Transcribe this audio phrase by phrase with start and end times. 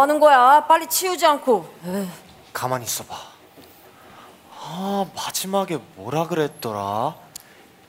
[0.00, 0.64] 뭐 하는 거야?
[0.66, 1.68] 빨리 치우지 않고.
[2.54, 3.14] 가만히 있어봐.
[4.58, 7.14] 아 마지막에 뭐라 그랬더라?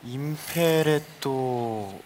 [0.04, 2.02] 임페레토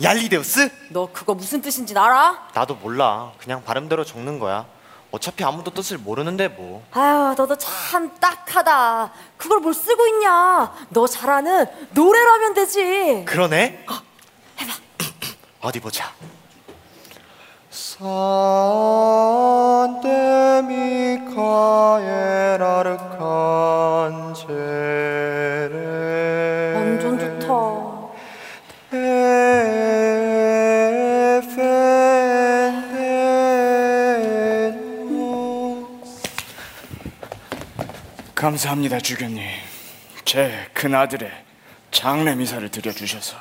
[0.00, 0.70] 얄리데우스?
[0.90, 2.50] 너 그거 무슨 뜻인지 알아?
[2.54, 3.32] 나도 몰라.
[3.38, 4.64] 그냥 발음대로 적는 거야.
[5.10, 6.84] 어차피 아무도 뜻을 모르는데 뭐.
[6.92, 9.10] 아유, 너도 참 딱하다.
[9.36, 10.72] 그걸 뭘 쓰고 있냐?
[10.90, 13.24] 너 잘하는 노래로 하면 되지.
[13.26, 13.86] 그러네.
[14.60, 14.72] 해봐.
[15.62, 16.12] 어디 보자.
[38.34, 39.42] 감사합니다 주교님.
[40.26, 41.30] 제 큰아들의
[41.90, 43.38] 장례 미사를 드려주셔서.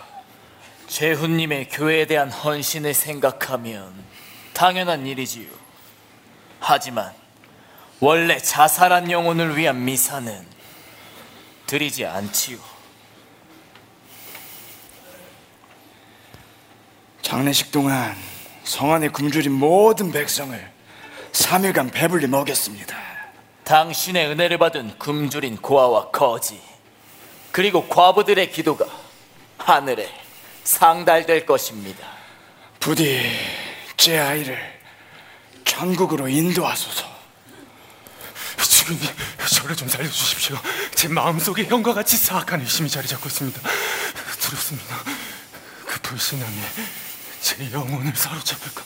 [0.88, 3.94] 제훈님의 교회에 대한 헌신을 생각하면
[4.56, 5.48] 당연한 일이지요.
[6.60, 7.14] 하지만
[8.00, 10.48] 원래 자살한 영혼을 위한 미사는
[11.68, 12.58] 드리지 않지요.
[17.22, 18.16] 장례식 동안
[18.64, 20.72] 성 안에 굶주린 모든 백성을
[21.32, 22.96] 3일간 배불리 먹였습니다
[23.64, 26.62] 당신의 은혜를 받은 굶주린 고아와 거지
[27.52, 28.86] 그리고 과부들의 기도가
[29.58, 30.08] 하늘에
[30.64, 32.08] 상달될 것입니다.
[32.80, 33.20] 부디
[33.98, 34.58] 제 아이를
[35.64, 37.16] 천국으로 인도하소서
[38.86, 39.02] 주님,
[39.50, 40.58] 저를 좀 살려주십시오.
[40.94, 43.60] 제 마음속에 형과 같이 사악한 의심이 자리 잡고 있습니다.
[44.42, 44.96] 두렵습니다.
[45.88, 46.62] 그 불신앙이
[47.42, 48.84] 제 영혼을 사로잡을까.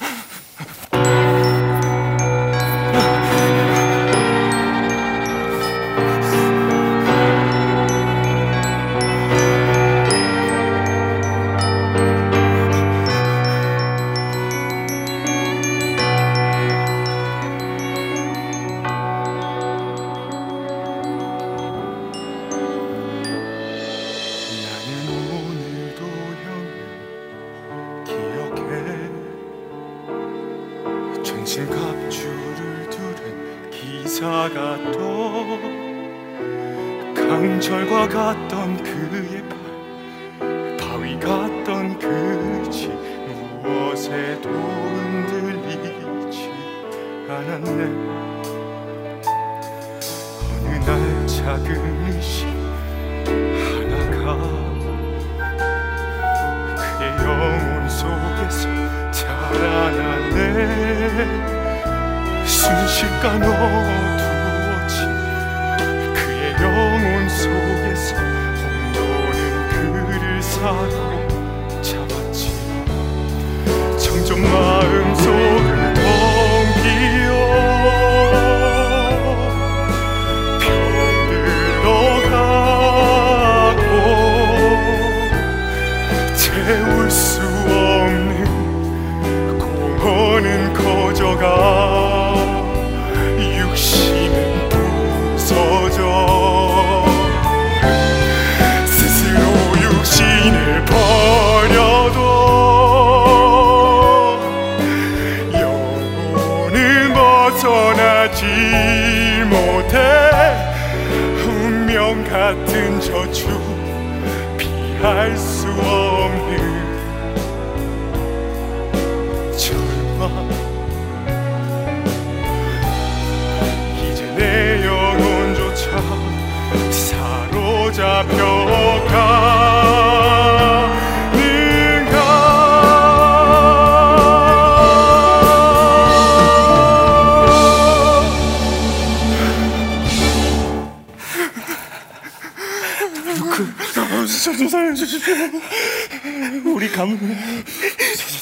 [146.80, 147.66] 우리 가문은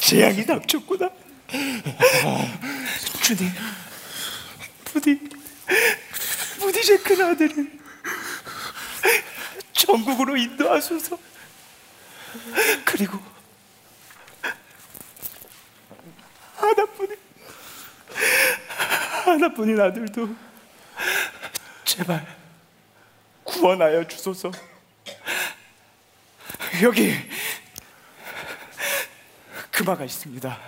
[0.00, 1.10] 재앙이 닥쳤구나.
[3.20, 3.50] 주님,
[4.84, 5.18] 부디,
[6.60, 7.78] 부디 제 큰아들을
[9.72, 11.18] 전국으로 인도하소서.
[12.84, 13.18] 그리고
[16.54, 17.16] 하나뿐인
[19.24, 20.36] 하나뿐인 아들도
[21.84, 22.36] 제발
[23.42, 24.52] 구원하여 주소서.
[26.84, 27.16] 여기
[29.78, 30.58] 금화가 있습니다.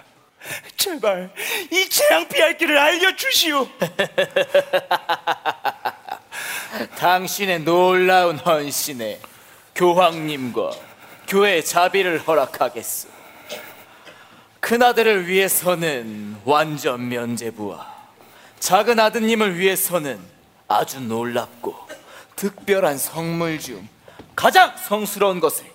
[0.76, 1.30] 제발
[1.72, 3.66] 이 재앙 피할 길을 알려주시오.
[6.96, 9.20] 당신의 놀라운 헌신에
[9.74, 10.70] 교황님과
[11.26, 13.08] 교회 자비를 허락하겠소.
[14.60, 17.92] 큰아들을 위해서는 완전 면제부와
[18.60, 20.20] 작은 아드님을 위해서는
[20.68, 21.74] 아주 놀랍고
[22.36, 23.88] 특별한 성물 중
[24.36, 25.69] 가장 성스러운 것을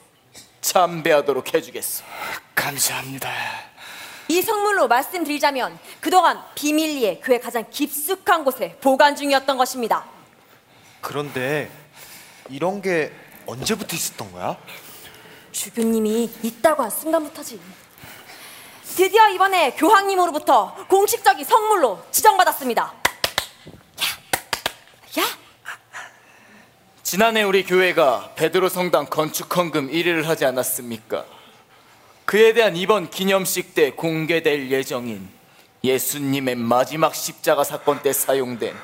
[0.66, 2.04] 참배하도록 해주겠소.
[2.56, 3.30] 감사합니다.
[4.28, 10.06] 이 성물로 말씀드리자면 그동안 비밀리에 교회 가장 깊숙한 곳에 보관 중이었던 것입니다.
[11.02, 11.70] 그런데
[12.50, 13.14] 이런 게
[13.46, 14.58] 언제부터 있었던 거야?
[15.52, 17.62] 주교님이 있다고 한 순간부터지.
[18.96, 22.82] 드디어 이번에 교황님으로부터 공식적인 성물로 지정받았습니다.
[22.82, 25.26] 야, 야,
[27.16, 31.24] 지난해 우리 교회가 베드로 성당 건축 헌금 1위를 하지 않았습니까?
[32.26, 35.26] 그에 대한 이번 기념식 때 공개될 예정인
[35.82, 38.76] 예수님의 마지막 십자가 사건 때 사용된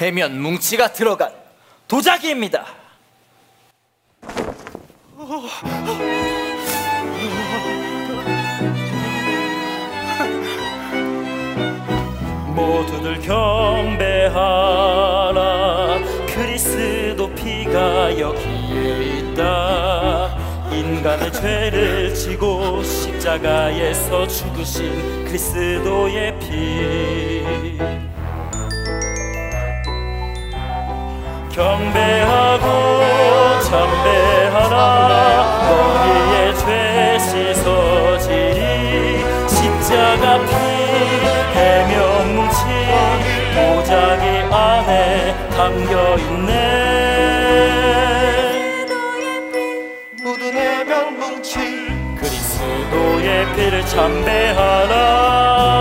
[0.00, 1.30] 해면 뭉치가 들어간
[1.88, 2.64] 도자기입니다.
[12.54, 15.17] 모두들 경배하라
[17.68, 20.36] 피가 여기에 있다.
[20.72, 27.76] 인간의 죄를 지고 십자가에서 죽으신 그리스도의 피.
[31.52, 32.64] 경배하고
[33.62, 34.76] 참배하라.
[35.68, 38.58] 너희의 죄 씻어지리.
[39.48, 40.54] 십자가 피
[41.54, 42.58] 해명 뭉치
[43.54, 47.17] 도자기 안에 담겨 있네
[52.18, 55.77] 그리스도의 피를 참배하라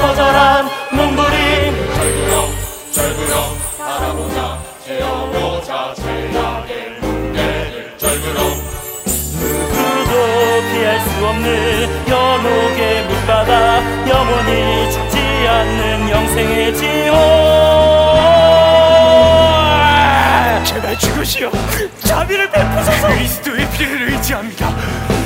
[0.00, 1.74] 처절한 몸부림
[9.72, 17.10] 누구도 피할 수 없는 연옥의 물바다 영원히 죽지 않는 영생의 지옥
[20.64, 21.50] 제발 죽으시오.
[22.00, 23.08] 자비를 베푸소서.
[23.08, 24.70] 그리스도의 피를 의지합니다.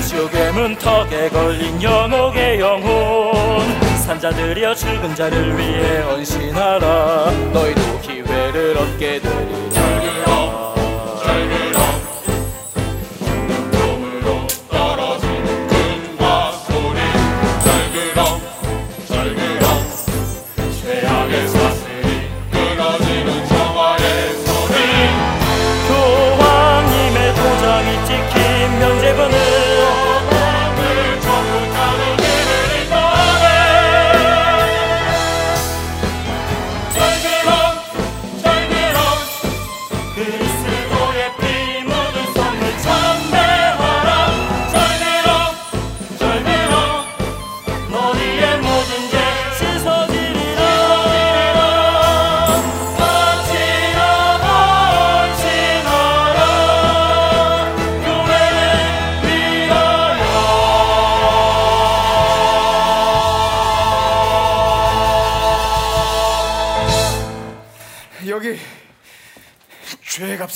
[0.08, 7.30] 지옥의 문턱에 걸린 영옥의 영혼 산자들이여 죽은 자를 위해 헌신하라.
[7.54, 9.33] 너희도 기회를 얻게 되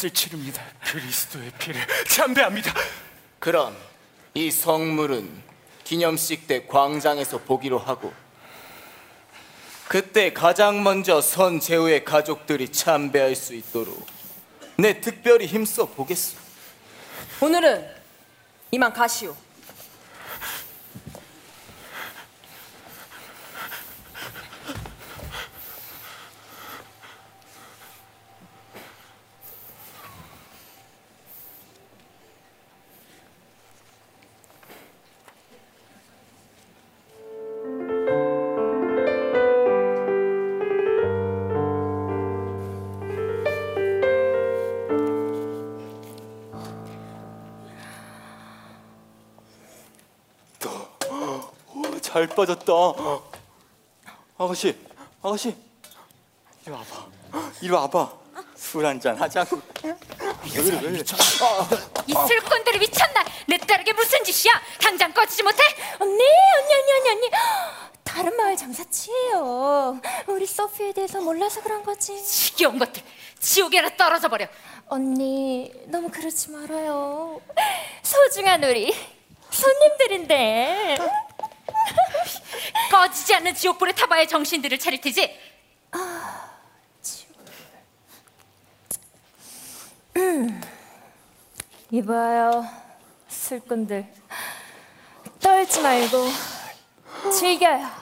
[0.09, 0.62] 값을 치릅니다.
[0.85, 2.73] 그리스도의 피를 참배합니다.
[3.38, 3.77] 그럼
[4.35, 5.43] 이 성물은
[5.85, 8.12] 기념식 때 광장에서 보기로 하고
[9.88, 14.07] 그때 가장 먼저 선 제후의 가족들이 참배할 수 있도록
[14.77, 16.37] 내 특별히 힘써 보겠소.
[17.41, 17.88] 오늘은
[18.71, 19.35] 이만 가시오.
[52.18, 52.72] 잘 빠졌다.
[54.38, 54.76] 아가씨,
[55.22, 55.54] 아가씨,
[56.66, 57.06] 이리 와봐.
[57.60, 58.12] 이리 와봐.
[58.56, 59.60] 술 한잔 하자고.
[59.84, 59.94] 왜
[60.50, 61.04] 그래, 왜 그래?
[62.08, 63.25] 이 술꾼들이 미쳤나?
[63.46, 64.52] 내 딸에게 무슨 짓이야?
[64.82, 65.62] 당장 꺼지지 못해?
[66.00, 67.30] 언니, 언니, 언니, 언니, 언니.
[68.02, 70.00] 다른 마을 장사치예요.
[70.26, 72.20] 우리 소피에 대해서 몰라서 그런 거지.
[72.25, 73.00] 지겨운 것들
[73.38, 74.48] 지옥에나 떨어져 버려.
[74.88, 77.40] 언니, 너무 그러지 말아요.
[78.02, 78.92] 소중한 우리
[79.50, 80.98] 손님들인데.
[82.90, 85.38] 꺼지지 않는 지옥불에 타봐야 정신들을 차릴 테지.
[91.90, 92.66] 이봐요,
[93.28, 94.07] 술꾼들.
[95.40, 96.28] 떨지 말고
[97.33, 97.98] 즐겨요.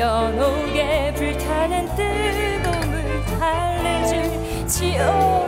[0.00, 5.39] 연옥에 불타는 뜨거움을 달래줄 지옥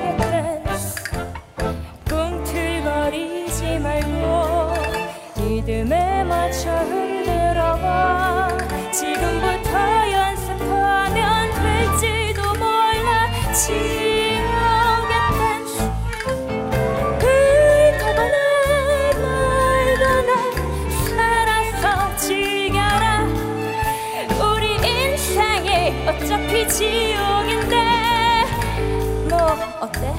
[29.83, 30.15] 어때?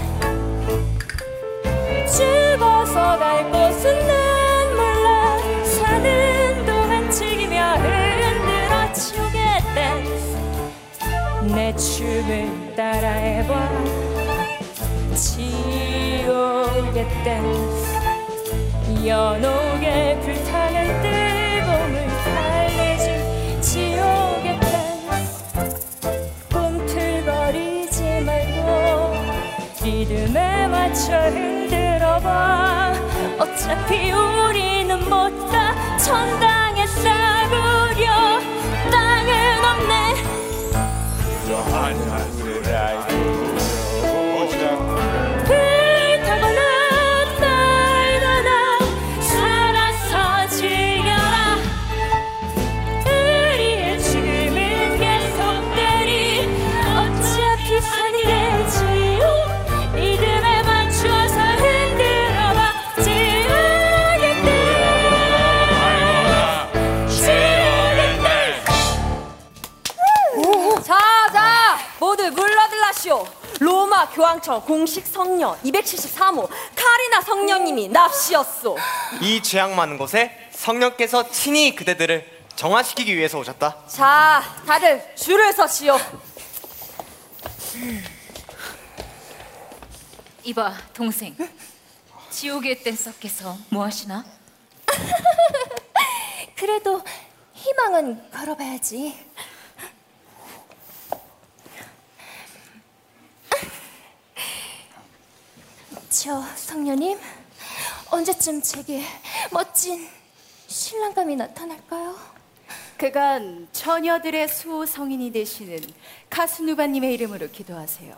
[2.05, 5.37] 죽어서 갈 곳은 난 몰라.
[5.63, 9.41] 사는 동안 즐기며 흔들어 지옥의
[9.73, 10.37] 댄스
[11.55, 13.69] 내 춤을 따라해봐.
[15.15, 17.93] 지옥의 댄스
[19.07, 21.32] 연옥에 불타는 뜨
[30.83, 32.93] 맞춰 흔들어봐.
[33.39, 35.73] 어차피 우리는 못 가.
[35.97, 38.11] 천당에 싸구려.
[38.91, 39.31] 땅은
[39.63, 39.93] 없네
[74.43, 78.77] 교황청 공식 성녀 273호 카리나 성녀님이 납시였소.
[79.21, 83.87] 이 죄악 많은 곳에 성령께서 친히 그대들을 정화시키기 위해서 오셨다.
[83.87, 85.97] 자, 다들 줄을 서시오.
[90.43, 91.35] 이봐 동생.
[92.29, 94.25] 지옥의 댄서께서 뭐 하시나?
[96.55, 97.01] 그래도
[97.53, 99.15] 희망은 걸어봐야지.
[106.13, 107.19] 저 성녀님
[108.11, 109.03] 언제쯤 제게
[109.49, 110.07] 멋진
[110.67, 112.15] 신랑감이 나타날까요?
[112.99, 115.79] 그간 처녀들의 수호 성인이 되시는
[116.29, 118.15] 카스누바님의 이름으로 기도하세요.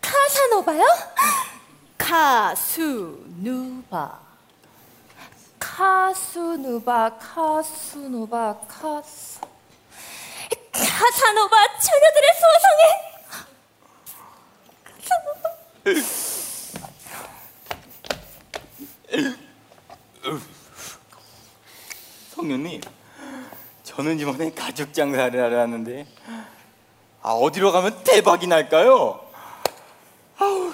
[0.00, 0.86] 카사노바요?
[1.98, 3.06] 카수누바.
[5.58, 9.40] 카수누바, 카수누바, 카수.
[10.72, 13.06] 카사노바 처녀들의 수호성에
[22.30, 22.80] 성녀님,
[23.82, 26.06] 저는 이번에 가죽 장사를 하려 하는데
[27.22, 29.20] 아 어디로 가면 대박이 날까요?
[30.38, 30.72] 아우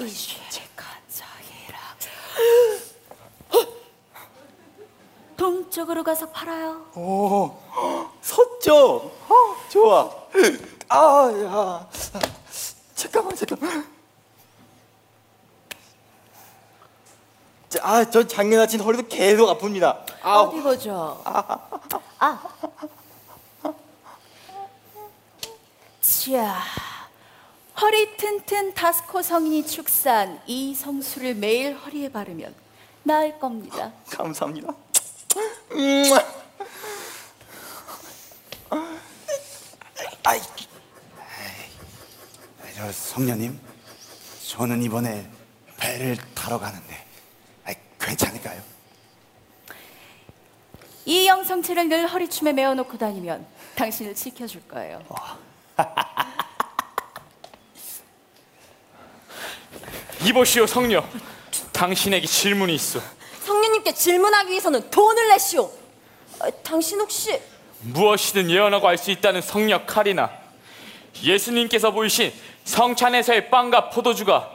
[5.37, 6.87] 동쪽으로 가서 팔아요.
[6.95, 7.57] 오
[8.21, 10.11] 서쪽 어, 좋아.
[10.89, 11.89] 아 야.
[12.95, 13.87] 잠깐만 잠깐만
[17.81, 21.21] 아 저 작년 아침 허리도 계속 아픕니다 아 어디 보죠.
[21.25, 22.39] 아.
[26.01, 26.61] 자,
[27.81, 32.55] 허리 튼튼 다스코 성인이 축산 이 성수를 매일 허리에 바르면
[33.03, 33.93] 나을 겁니다.
[34.11, 34.73] 감사합니다
[40.25, 40.41] 아이,
[42.77, 43.59] 저 성녀님,
[44.49, 45.29] 저는 이번에
[45.77, 46.92] 배를 타러 가는데
[48.17, 48.61] 괜찮을까요?
[51.05, 53.45] 이 영성체를 늘 허리춤에 메어놓고 다니면
[53.75, 55.03] 당신을 지켜줄 거예요.
[60.25, 61.05] 이보시오 성녀
[61.73, 63.01] 당신에게 질문이 있어
[63.45, 65.69] 성녀님께 질문하기 위해서는 돈을 내시오.
[66.39, 67.41] 아, 당신 혹시
[67.81, 70.31] 무엇이든 예언하고 알 수 있다는 성녀 카리나
[71.23, 72.33] 예수님께서 보이신
[72.65, 74.49] 성찬에서의 빵과 포도주가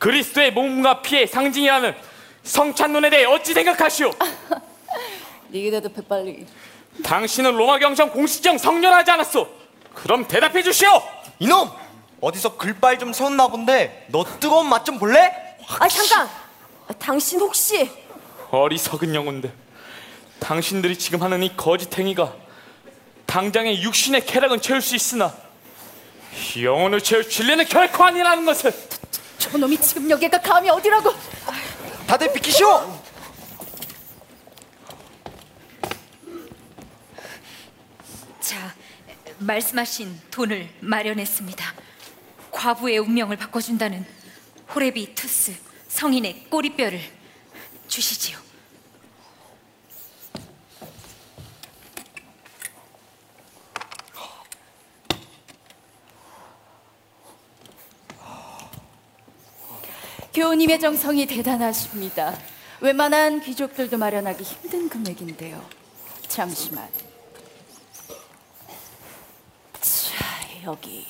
[0.00, 1.94] 그리스도의 몸과 피의 상징이라는
[2.44, 4.10] 성찬론에 대해 어찌 생각하시오?
[5.48, 6.46] 네게 대답해 빨리.
[7.02, 9.48] 당신은 로마 경청 공식적 성녀하지 않았소?
[9.94, 11.02] 그럼 대답해 주시오!
[11.38, 11.70] 이놈!
[12.20, 15.32] 어디서 글바위 좀 세웠나 본데 너 뜨거운 맛 좀 볼래?
[15.78, 16.28] 아 잠깐.
[16.86, 17.90] 아, 당신 혹시
[18.50, 19.52] 어리석은 영혼들
[20.38, 22.34] 당신들이 지금 하는 이 거짓 행위가
[23.26, 25.34] 당장의 육신의 쾌락은 채울 수 있으나
[26.62, 28.72] 영혼을 채울 진리는 결코 아니라는 것을
[29.38, 31.10] 저놈이 지금 여기가 감히 어디라고?
[32.06, 33.00] 다들 비키시오!
[38.40, 38.74] 자,
[39.38, 41.74] 말씀하신 돈을 마련했습니다.
[42.50, 44.06] 과부의 운명을 바꿔준다는
[44.74, 45.54] 호레비 투스
[45.88, 47.00] 성인의 꼬리뼈를
[47.88, 48.43] 주시지요.
[60.34, 62.36] 교우님의 정성이 대단하십니다.
[62.80, 65.64] 웬만한 귀족들도 마련하기 힘든 금액인데요.
[66.26, 66.88] 잠시만.
[69.80, 70.24] 자,
[70.64, 71.06] 여기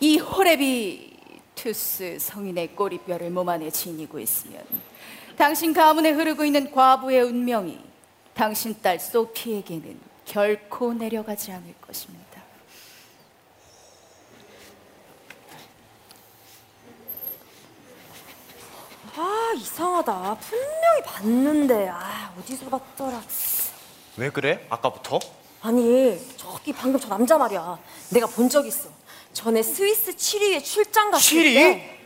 [0.00, 1.12] 이 호레비
[1.54, 4.64] 투스 성인의 꼬리뼈를 몸 안에 지니고 있으면
[5.36, 7.78] 당신 가문에 흐르고 있는 과부의 운명이
[8.34, 12.42] 당신 딸 소피에게는 결코 내려가지 않을 것입니다.
[19.14, 20.36] 아 이상하다.
[20.40, 23.22] 분명히 봤는데 아 어디서 봤더라.
[24.16, 24.66] 왜 그래?
[24.70, 25.18] 아까부터?
[25.62, 27.78] 아니 저기 방금 저 남자 말이야.
[28.10, 28.88] 내가 본 적 있어.
[29.32, 31.54] 전에 스위스 7위에 출장 갔을 칠위?
[31.54, 31.98] 때.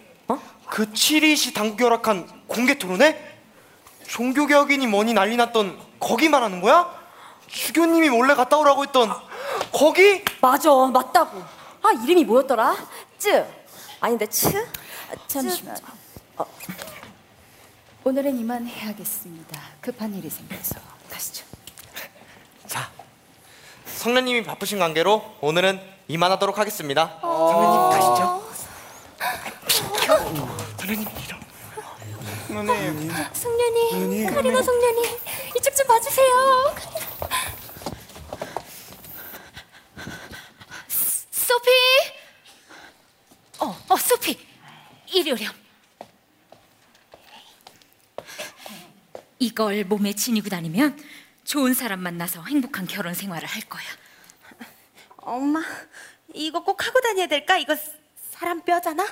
[0.69, 3.35] 그 7위시 당구 결합한 공개 토론회?
[4.09, 6.93] 종교개혁이니 뭐니 난리 났던 거기 말하는 거야?
[7.49, 9.13] 주교님이 몰래 갔다 오라고 했던
[9.73, 10.25] 거기?
[10.41, 11.39] 맞아 맞다고.
[11.83, 12.77] 아 이름이 뭐였더라?
[13.19, 13.47] 쯔
[14.01, 14.49] 아닌데 츠?
[14.59, 15.43] 아, 쯔.
[15.43, 15.77] 잠시만.
[18.07, 19.61] 오늘은 이만 해야겠습니다.
[19.81, 20.77] 급한 일이 생겨서
[21.11, 21.45] 가시죠.
[22.69, 22.88] 자,
[23.85, 27.19] 성녀님이 바쁘신 관계로 오늘은 이만하도록 하겠습니다.
[27.21, 28.47] 성녀님 가시죠.
[30.79, 31.37] 성녀님 이러.
[33.33, 35.03] 성년이, 카리나 성년이
[35.57, 36.75] 이쪽 좀 봐주세요.
[41.33, 41.71] 소피!
[43.59, 44.38] 어, 어, 소피!
[45.12, 45.65] 이리 오렴.
[49.38, 50.99] 이걸 몸에 지니고 다니면
[51.44, 53.85] 좋은 사람 만나서 행복한 결혼 생활을 할 거야.
[55.18, 55.62] 엄마,
[56.35, 57.59] 이거 꼭 하고 다녀야 될까?
[57.59, 57.77] 이거
[58.31, 59.05] 사람 뼈잖아?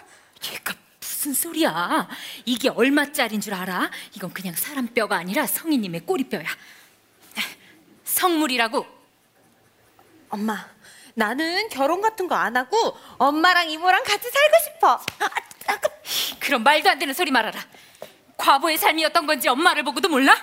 [0.53, 2.09] 얘가 무슨 소리야?
[2.45, 3.91] 이게 얼마짜린 줄 알아?
[4.15, 6.47] 이건 그냥 사람 뼈가 아니라 성인님의 꼬리뼈야.
[8.05, 8.87] 성물이라고.
[10.31, 10.67] 엄마,
[11.15, 14.89] 나는 결혼 같은 거 안 하고 엄마랑 이모랑 같이 살고 싶어.
[15.25, 15.31] 아,
[15.73, 15.89] 아, 그,
[16.41, 17.61] 그런 말도 안 되는 소리 말아라.
[18.37, 20.35] 과보의 삶이었던 건지 엄마를 보고도 몰라?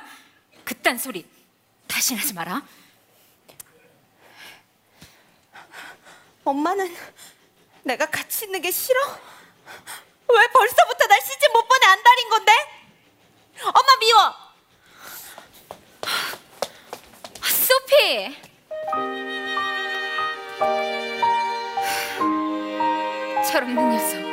[0.65, 1.25] 그딴 소리
[1.87, 2.61] 다시 하지 마라.
[6.43, 6.95] 엄마는
[7.83, 8.99] 내가 같이 있는 게 싫어?
[10.29, 12.51] 왜 벌써부터 날 시집 못 보내 안달인 건데?
[13.63, 14.35] 엄마 미워.
[17.43, 18.35] 소피!
[23.51, 24.30] 철없는 녀석.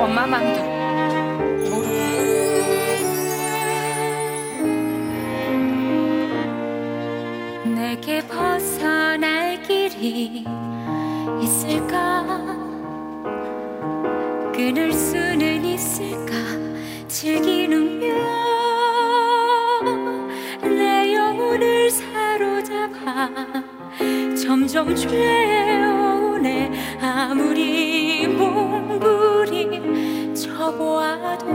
[0.00, 0.74] 엄마 망두
[7.64, 10.44] 내게 벗어날 길이
[11.40, 12.24] 있을까?
[14.52, 16.34] 끊을 수는 있을까?
[17.08, 18.00] 즐기는
[20.60, 23.30] 며내 영혼을 사로잡아
[24.36, 26.13] 점점 죄어
[26.44, 29.80] 오네 아무리 몽구리
[30.34, 31.46] 쳐보아도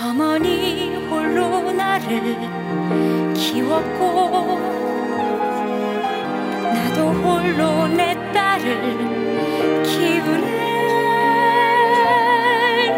[0.00, 2.36] 어머니 홀로 나를
[3.34, 4.60] 키웠고
[6.62, 10.60] 나도 홀로 내 딸을 키우네.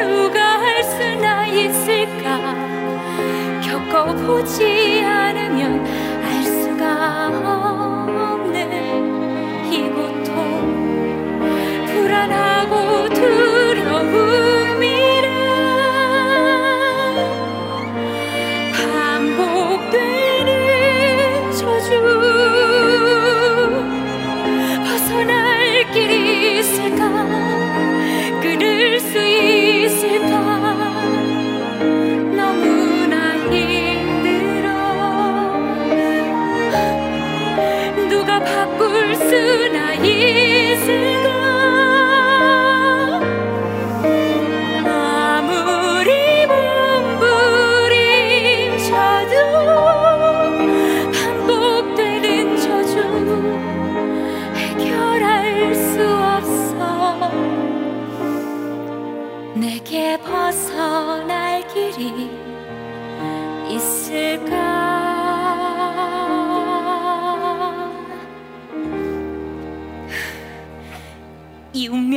[0.00, 2.54] 누가 할 수나 있을까?
[3.62, 5.82] 겪어보지 않으면
[6.22, 7.28] 알 수가
[7.78, 7.81] 없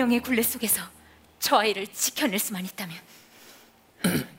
[0.05, 0.81] 운명의 굴레 속에서
[1.39, 2.95] 저 아이를 지켜낼 수만 있다면.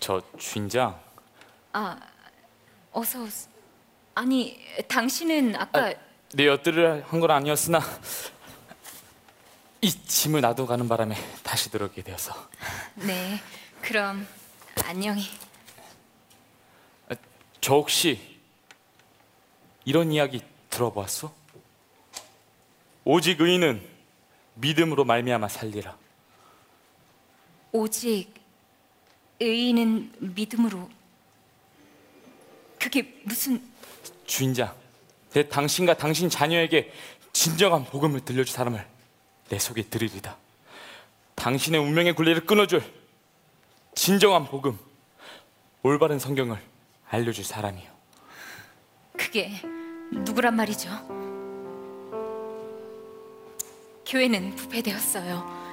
[0.00, 1.00] 저 주인장.
[1.72, 1.98] 아
[2.92, 3.48] 어서 오세-
[4.14, 5.94] 아니 당신은 아까
[6.34, 7.80] 내 엿들을 한 건 아니었으나
[9.80, 12.34] 이 짐을 놔두고 가는 바람에 다시 들어오게 되어서.
[12.96, 13.40] 네
[13.80, 14.26] 그럼
[14.84, 15.24] 안녕히.
[17.62, 18.20] 저 혹시
[19.86, 21.32] 이런 이야기 들어보았어?
[23.06, 23.93] 오직 의인은
[24.54, 25.96] 믿음으로 말미암아 살리라.
[27.72, 28.32] 오직
[29.40, 30.88] 의인은 믿음으로.
[32.78, 33.62] 그게 무슨
[34.26, 34.74] 주인장
[35.32, 36.92] 내 당신과 당신 자녀에게
[37.32, 38.86] 진정한 복음을 들려줄 사람을
[39.48, 40.36] 내 속에 들으리다.
[41.34, 42.82] 당신의 운명의 굴레를 끊어줄
[43.94, 44.78] 진정한 복음
[45.82, 46.58] 올바른 성경을
[47.08, 47.90] 알려줄 사람이요.
[49.16, 49.50] 그게
[50.12, 51.23] 누구란 말이죠?
[54.06, 55.64] 교회는 부패되었어요.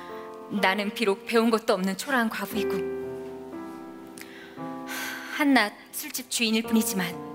[0.61, 3.01] 나는 비록 배운 것도 없는 초라한 과부이고
[5.35, 7.31] 한낱 술집 주인일 뿐이지만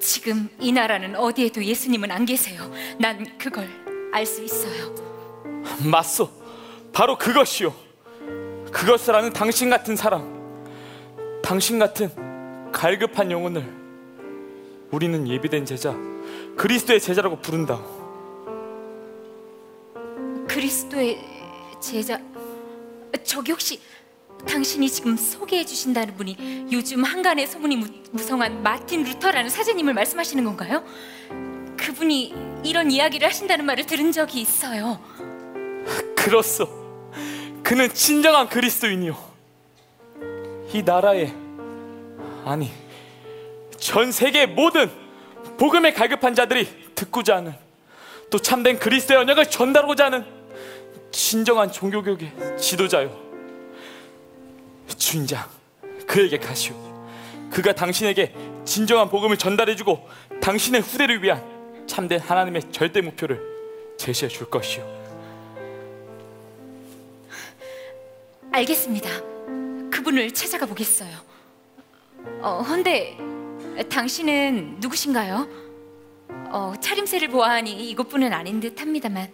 [0.00, 2.70] 지금 이 나라는 어디에도 예수님은 안 계세요.
[2.98, 3.68] 난 그걸
[4.12, 4.94] 알 수 있어요.
[5.84, 6.28] 맞소
[6.92, 7.72] 바로 그것이요
[8.72, 10.40] 그것을 아는 당신 같은 사람
[11.42, 12.10] 당신 같은
[12.72, 13.64] 갈급한 영혼을
[14.90, 15.94] 우리는 예비된 제자
[16.56, 17.80] 그리스도의 제자라고 부른다
[20.60, 21.18] 그리스도의
[21.80, 22.20] 제자
[23.24, 23.80] 저기 혹시
[24.46, 30.84] 당신이 지금 소개해 주신다는 분이 요즘 한간에 소문이 무, 무성한 마틴 루터라는 사제님을 말씀하시는 건가요?
[31.78, 35.02] 그분이 이런 이야기를 하신다는 말을 들은 적이 있어요.
[36.14, 36.68] 그렇소
[37.62, 39.16] 그는 진정한 그리스도인이요
[40.74, 41.32] 이 나라에
[42.44, 42.70] 아니
[43.78, 44.90] 전 세계 모든
[45.56, 47.54] 복음에 갈급한 자들이 듣고자 하는
[48.28, 50.39] 또 참된 그리스도의 언약을 전달하고자 하는
[51.10, 53.16] 진정한 종교교육의 지도자요
[54.96, 55.48] 주인장
[56.06, 56.74] 그에게 가시오
[57.50, 60.08] 그가 당신에게 진정한 복음을 전달해주고
[60.40, 61.42] 당신의 후대를 위한
[61.86, 63.40] 참된 하나님의 절대 목표를
[63.96, 65.00] 제시해 줄 것이요
[68.52, 69.08] 알겠습니다.
[69.90, 71.16] 그분을 찾아가 보겠어요.
[72.42, 73.16] 어, 헌데
[73.88, 75.48] 당신은 누구신가요?
[76.50, 79.32] 어, 차림새를 보아하니 이것뿐은 아닌 듯합니다만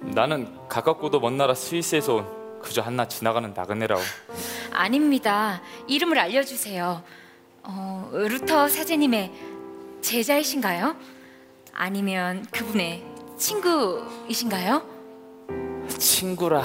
[0.00, 4.00] 나는 가깝고도 먼 나라 스위스에서 온 그저 한낱 지나가는 나그네라오
[4.72, 5.62] 아닙니다.
[5.88, 7.02] 이름을 알려주세요.
[7.62, 9.32] 어, 루터 사제님의
[10.00, 10.96] 제자이신가요?
[11.72, 13.04] 아니면 그분의
[13.36, 14.82] 친구이신가요?
[15.88, 16.62] 친구라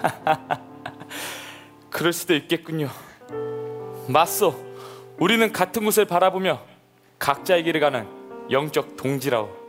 [1.90, 2.88] 그럴 수도 있겠군요
[4.08, 4.54] 맞소
[5.18, 6.60] 우리는 같은 곳을 바라보며
[7.18, 8.06] 각자의 길을 가는
[8.50, 9.59] 영적 동지라오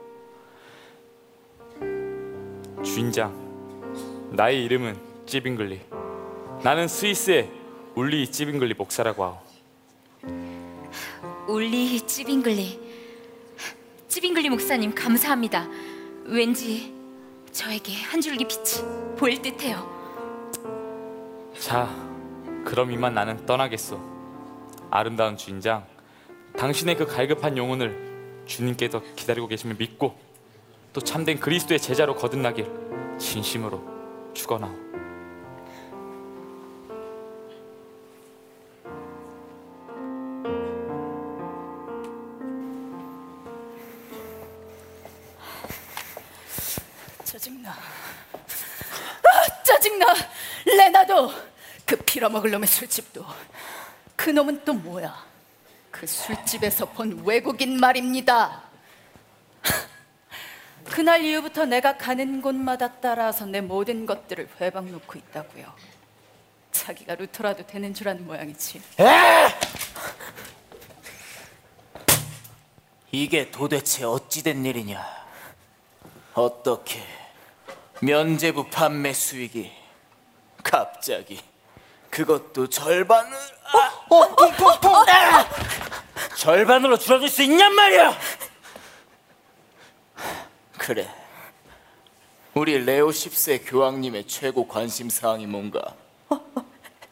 [2.84, 5.82] 주인장 나의 이름은 찌빙글리
[6.64, 7.52] 나는 스위스의
[7.96, 9.38] 울리 찌빙글리 목사라고 하오
[11.48, 12.80] 올리 찌빙글리
[14.08, 15.68] 찌빙글리 목사님 감사합니다.
[16.26, 16.94] 왠지
[17.52, 18.86] 저에게 한 줄기 빛이
[19.18, 19.90] 보일 듯해요.
[21.58, 21.90] 자,
[22.66, 24.00] 그럼 이만 나는 떠나겠소.
[24.90, 25.86] 아름다운 주인장,
[26.58, 30.16] 당신의 그 갈급한 영혼을 주님께서 기다리고 계심을 믿고
[30.94, 32.70] 또 참된 그리스도의 제자로 거듭나길
[33.18, 33.82] 진심으로
[34.34, 34.92] 축원하오.
[47.24, 47.70] 짜증나.
[47.72, 50.06] 아, 짜증나.
[50.66, 51.32] 레나도
[51.86, 53.26] 그 빌어먹을 놈의 술집도
[54.18, 55.26] 그 놈은 또 뭐야?
[55.90, 58.71] 그 술집에서 본 외국인 말입니다.
[60.92, 65.66] 그날 이후부터 내가 가는 곳마다 따라서 내 모든 것들을 회방 놓고 있다고요.
[66.72, 68.82] 자기가 루터라도 되는 줄 아는 모양이지.
[73.12, 75.06] 이게 도대체 어찌된 일이냐?
[76.34, 77.02] 어떻게
[78.02, 79.72] 면제부 판매 수익이
[80.64, 81.40] 갑자기
[82.10, 83.38] 그것도 절반을
[84.10, 84.96] 어, 퐁퐁퐁!
[85.08, 85.46] 아!
[86.36, 88.18] 절반으로 줄어들 수 있냔 말이야.
[90.82, 91.08] 그래.
[92.56, 95.80] 우리 레오 10세 교황님의 최고 관심 사항이 뭔가?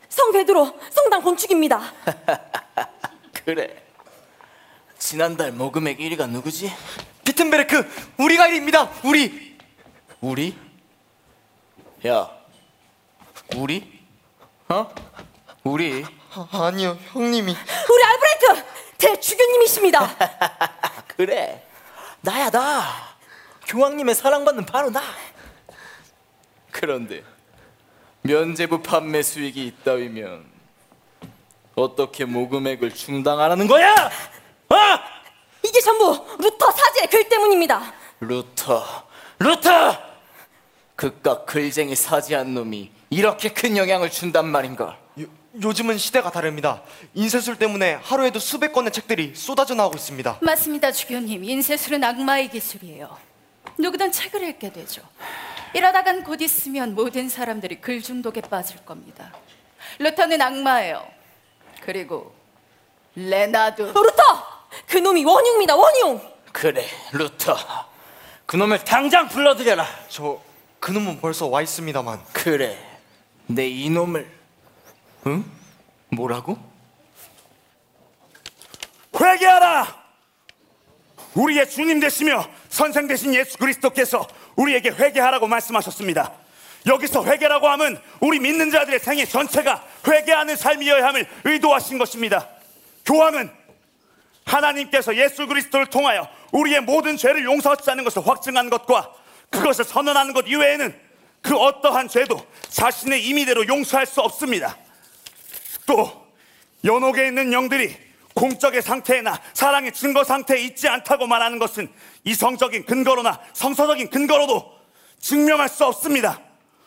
[0.09, 1.79] 성 베드로 성당 건축입니다.
[3.45, 3.83] 그래.
[4.97, 6.73] 지난달 모금액 1위가 누구지?
[7.23, 8.89] 비튼베르크 우리가 1위입니다.
[9.05, 9.55] 우리.
[10.19, 10.57] 우리?
[12.07, 12.27] 야,
[13.55, 13.99] 우리?
[14.69, 14.91] 어?
[15.63, 16.03] 우리?
[16.33, 17.55] 아, 아니요, 형님이.
[17.89, 18.65] 우리 알브레히트
[18.97, 20.17] 대주교님이십니다.
[21.15, 21.63] 그래.
[22.21, 23.08] 나야 나.
[23.69, 25.01] 교황님의 사랑받는 바로 나.
[26.71, 27.23] 그런데
[28.23, 30.45] 면제부 판매 수익이 있다면
[31.75, 33.93] 어떻게 모금액을 충당하라는 거야?
[34.69, 34.75] 어?
[35.63, 37.93] 이게 전부 루터 사제의 글 때문입니다.
[38.19, 40.09] 루터, 루터!
[40.95, 44.97] 그깟 글쟁이 사제 한 놈이 이렇게 큰 영향을 준단 말인가?
[45.21, 45.25] 요,
[45.61, 46.81] 요즘은 시대가 다릅니다.
[47.13, 50.39] 인쇄술 때문에 하루에도 수백 권의 책들이 쏟아져 나오고 있습니다.
[50.41, 51.45] 맞습니다, 주교님.
[51.45, 53.28] 인쇄술은 악마의 기술이에요.
[53.79, 55.01] 누구든 책을 읽게 되죠.
[55.73, 59.33] 이러다간 곧 있으면 모든 사람들이 글 중독에 빠질 겁니다.
[59.99, 61.07] 루터는 악마예요.
[61.81, 62.35] 그리고
[63.15, 64.23] 레나도 루터
[64.87, 65.75] 그 놈이 원흉입니다.
[65.75, 66.21] 원흉.
[66.51, 67.55] 그래, 루터.
[68.45, 69.85] 그놈을 당장 불러들여라.
[70.09, 70.41] 저
[70.79, 72.23] 그놈은 벌써 와 있습니다만.
[72.33, 72.77] 그래,
[73.47, 74.29] 내 이놈을.
[75.27, 75.45] 응?
[76.09, 76.57] 뭐라고?
[79.19, 79.99] 회개하라!
[81.35, 86.31] 우리의 주님 되시며 선생 되신 예수 그리스도께서 우리에게 회개하라고 말씀하셨습니다.
[86.85, 92.47] 여기서 회개라고 함은 우리 믿는 자들의 생애 전체가 회개하는 삶이어야 함을 의도하신 것입니다.
[93.05, 93.49] 교황은
[94.45, 99.13] 하나님께서 예수 그리스도를 통하여 우리의 모든 죄를 용서하시는 것을 확증한 것과
[99.49, 101.09] 그것을 선언하는 것 이외에는
[101.41, 104.77] 그 어떠한 죄도 자신의 임의대로 용서할 수 없습니다.
[105.85, 106.27] 또
[106.83, 108.08] 연옥에 있는 영들이
[108.39, 111.91] 공적의 상태나 사랑의 증거 상태에 있지 않다고 말하는 것은
[112.23, 114.79] 이성적인 근거로나 성서적인 근거로도
[115.19, 116.39] 증명할 수 없습니다.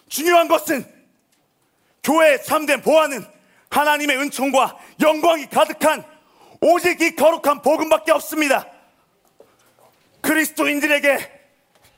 [0.08, 0.82] 중요한 것은
[2.02, 3.26] 교회의 참된 보안은
[3.68, 6.02] 하나님의 은총과 영광이 가득한
[6.62, 8.66] 오직 이 거룩한 복음밖에 없습니다.
[10.22, 11.40] 그리스도인들에게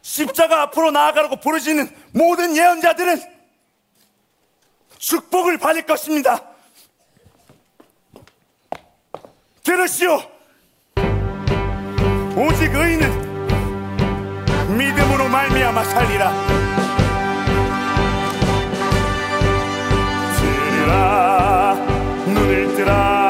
[0.03, 3.23] 십자가 앞으로 나아가라고 부르시는 모든 예언자들은
[4.99, 6.54] 축복을 받을 것입니다.
[9.65, 10.21] 들으시오.
[12.37, 13.09] 오직 의인은
[14.77, 16.33] 믿음으로 말미암아 살리라.
[20.37, 21.75] 들으라
[22.27, 23.24] 눈을 뜨라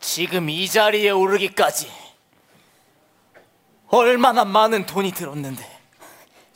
[0.00, 1.90] 지금 이 자리에 오르기까지
[3.88, 5.78] 얼마나 많은 돈이 들었는데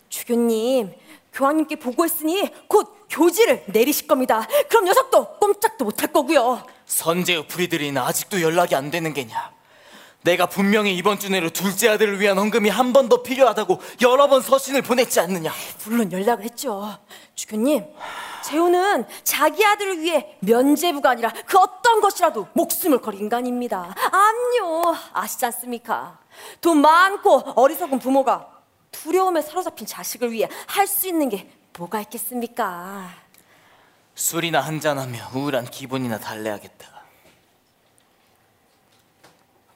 [0.08, 0.92] 주교님,
[1.32, 4.46] 교황님께 보고했으니 곧 교지를 내리실 겁니다.
[4.68, 6.64] 그럼 녀석도 꼼짝도 못할 거고요.
[6.86, 9.52] 선제의 프리들이는 아직도 연락이 안 되는 게냐?
[10.22, 14.40] 내가 분명히 이번 주 내로 둘째 아들을 위한 헌금이 한 번 더 필요하다고 여러 번
[14.40, 15.52] 서신을 보냈지 않느냐?
[15.86, 16.96] 물론 연락을 했죠.
[17.34, 17.84] 주교님,
[18.44, 23.94] 재호는 자기 아들을 위해 면제부가 아니라 그 어떤 것이라도 목숨을 걸 인간입니다.
[24.12, 26.18] 암요, 아시지 않습니까?
[26.60, 28.48] 돈 많고 어리석은 부모가
[28.92, 33.08] 두려움에 사로잡힌 자식을 위해 할 수 있는 게 뭐가 있겠습니까?
[34.14, 36.86] 술이나 한잔하며 우울한 기분이나 달래야겠다.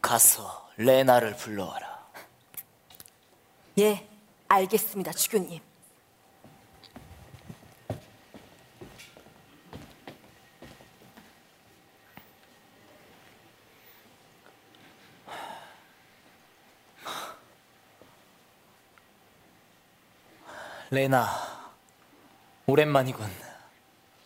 [0.03, 1.99] 가서 레나를 불러와라.
[3.79, 4.09] 예,
[4.49, 5.68] 알겠습니다, 주교님.
[20.91, 21.29] 레나,
[22.67, 23.29] 오랜만이군.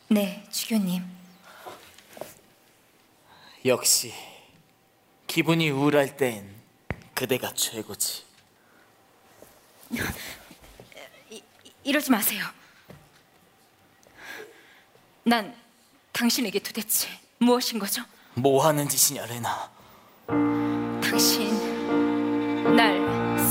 [0.09, 1.03] 네, 주교님.
[3.65, 4.13] 역시
[5.27, 6.49] 기분이 우울할 땐
[7.15, 8.25] 그대가 최고지.
[11.85, 12.45] 이러지 마세요.
[15.25, 15.55] 난
[16.13, 17.09] 당신에게 도대체
[17.39, 18.03] 무엇인 거죠?
[18.35, 19.71] 뭐 하는 짓이냐, 레나?
[21.03, 21.51] 당신
[22.77, 22.99] 날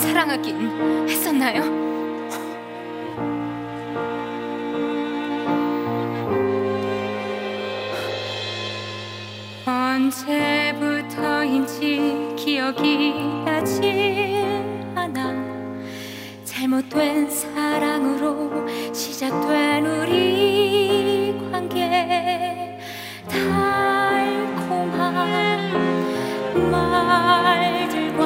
[0.01, 1.90] 사랑하긴 했었나요?
[10.01, 11.77] 언제부터인지
[12.35, 13.13] 기억이
[13.45, 14.43] 나지
[14.95, 15.35] 않아.
[16.43, 22.79] 잘못된 사랑으로 시작된 우리 관계.
[23.29, 25.13] 달콤한
[26.71, 28.21] 말들과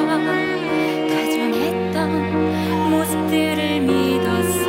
[1.10, 4.66] 다정했던 모습들을 믿었었는데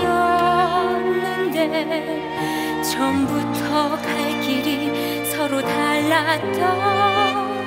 [2.97, 6.57] 처음부터 갈 길이 서로 달랐던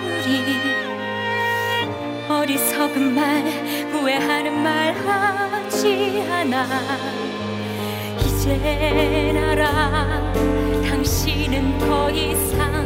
[0.02, 0.58] 우리
[2.28, 3.44] 어리석은 말
[3.92, 6.66] 후회하는 말 하지 않아.
[8.18, 10.32] 이젠 알아
[10.88, 12.79] 당신은 더 이상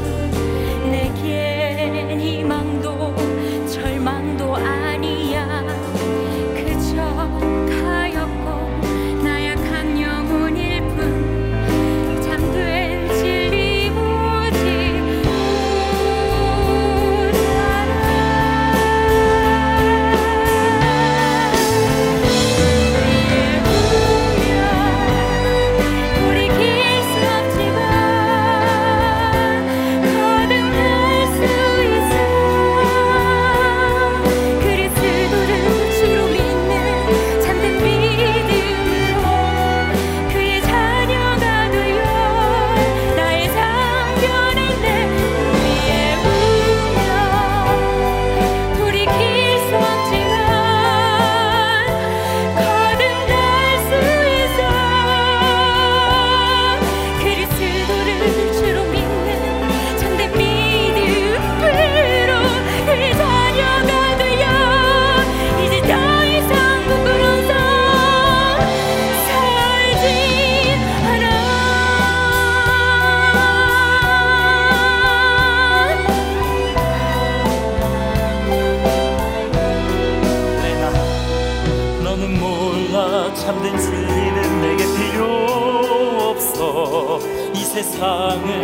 [88.04, 88.63] 이세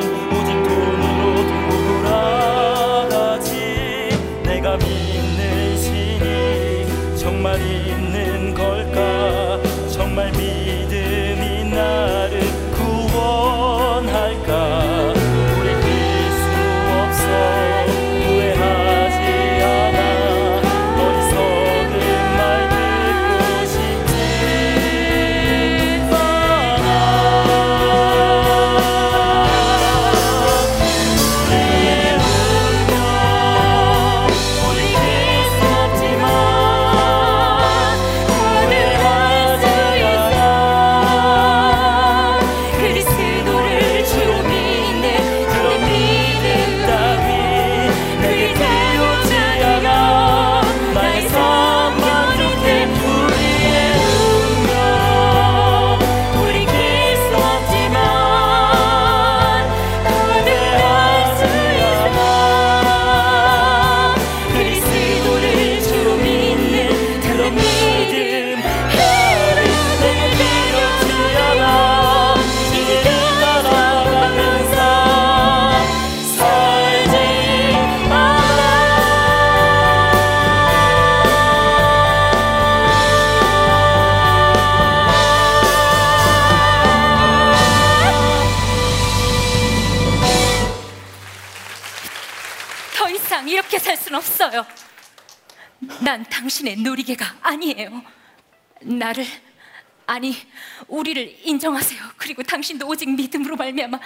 [101.21, 102.01] 우리를 인정하세요.
[102.16, 103.99] 그리고 당신도 오직 믿음으로 말미암아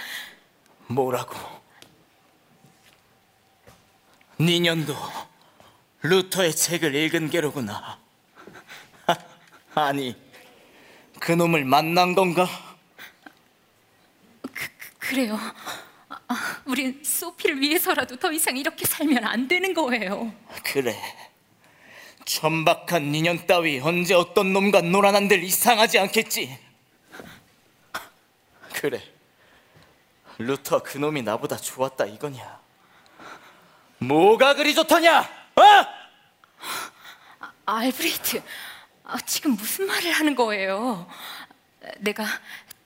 [0.87, 1.35] 뭐라고?
[4.39, 4.93] 니년도
[6.01, 7.99] 루터의 책을 읽은 게로구나.
[9.75, 10.15] 아니,
[11.19, 12.47] 그놈을 만난 건가?
[14.99, 15.39] 그래요.
[16.09, 20.33] 아, 아, 우린 소피를 위해서라도 더 이상 이렇게 살면 안 되는 거예요.
[20.63, 20.95] 그래.
[22.25, 26.64] 천박한 니년 따위 언제 어떤 놈과 놀아난들 이상하지 않겠지?
[28.85, 29.01] 그래.
[30.37, 32.59] 루터 그놈이 나보다 좋았다 이거냐?
[33.97, 35.21] 뭐가 그리 좋더냐?
[35.21, 35.61] 어?
[37.39, 38.43] 아, 알브레이트,
[39.05, 41.09] 아, 지금 무슨 말을 하는 거예요?
[41.97, 42.25] 내가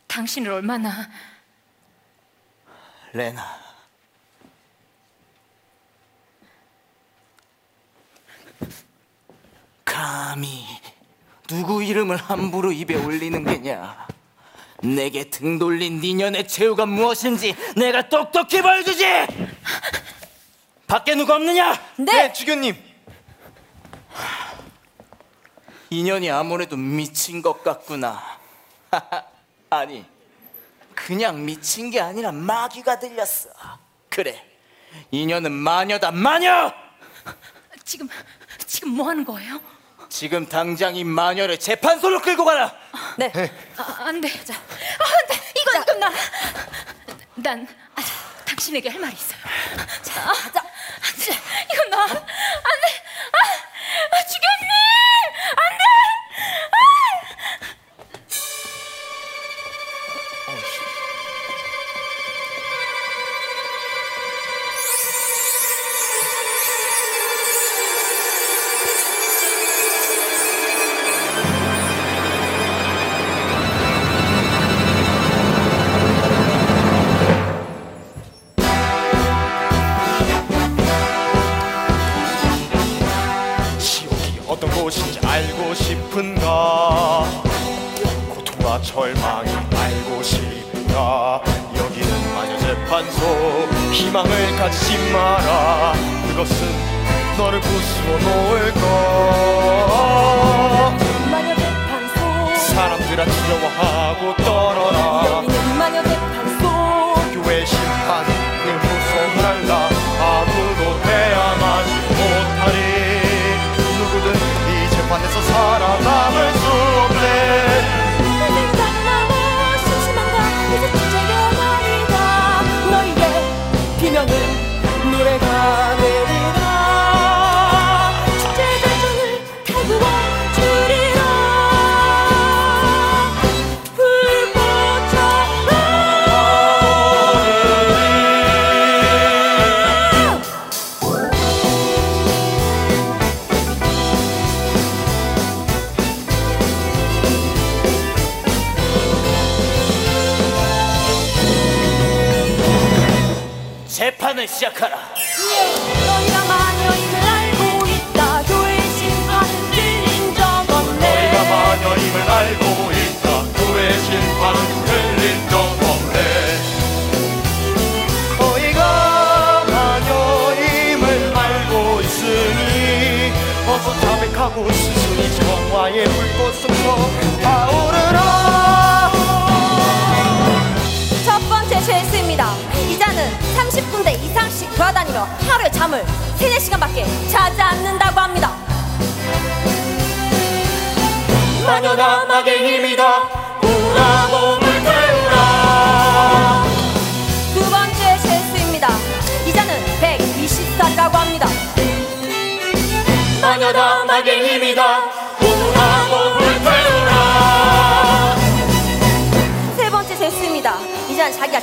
[0.08, 1.10] 당신을 얼마나
[3.12, 3.60] 레나.
[9.84, 10.66] 감히
[11.46, 14.08] 누구 이름을 함부로 입에 올리는 게냐?
[14.82, 19.06] 내게 등 돌린 니년의 최후가 무엇인지 내가 똑똑히 보여주지!
[20.88, 21.80] 밖에 누가 없느냐?
[21.98, 22.76] 네, 주교님.
[25.92, 28.22] 인연이 아무래도 미친 것 같구나.
[29.70, 30.06] 아니,
[30.96, 33.50] 그냥 미친 게 아니라 마귀가 들렸어.
[34.10, 34.44] 그래,
[35.12, 36.72] 인연은 마녀다, 마녀!
[37.84, 38.08] 지금
[38.66, 39.60] 지금 뭐 하는 거예요?
[40.10, 42.74] 지금 당장 이 마녀를 재판소로 끌고 가라.
[43.18, 43.32] 네.
[43.78, 44.28] 아, 안 돼.
[44.44, 45.52] 자, 아, 안 돼.
[45.62, 46.12] 이건 이건 나.
[47.36, 48.12] 난 아직
[48.46, 49.40] 당신에게 할 말이 있어요.
[50.02, 51.40] 자, 아, 자, 자,
[51.72, 52.02] 이건 나.
[52.04, 52.24] 안 돼.
[53.32, 53.38] 아,
[54.12, 54.70] 아, 주교님,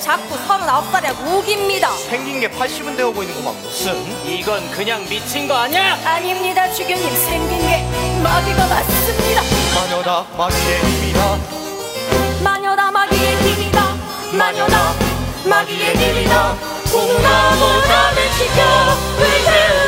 [0.06, 1.90] 자꾸 39살이라고 우깁니다.
[1.96, 3.92] 생긴 게 80은 되어 보이는구만 무슨
[4.24, 5.98] 이건 그냥 미친 거 아니야?
[6.04, 7.12] 아닙니다, 주교님.
[7.16, 7.82] 생긴 게
[8.22, 9.42] 마귀가 맞습니다.
[9.74, 11.38] 마녀다 마귀의 힘이다
[12.40, 13.96] 마녀다 마귀의 힘이다.
[14.32, 14.94] 마녀다
[15.44, 16.54] 마귀의 힘이다
[16.92, 18.64] 공나보다 외치며
[19.16, 19.85] 불태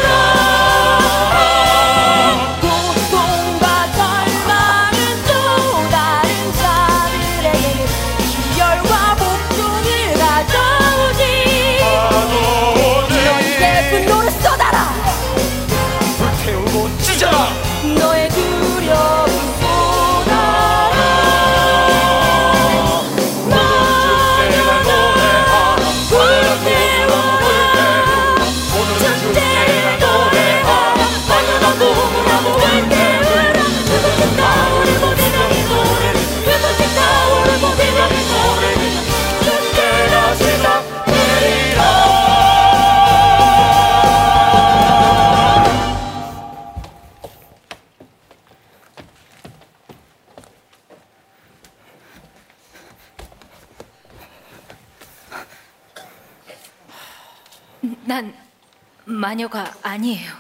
[59.29, 60.33] 마녀가 아니에요.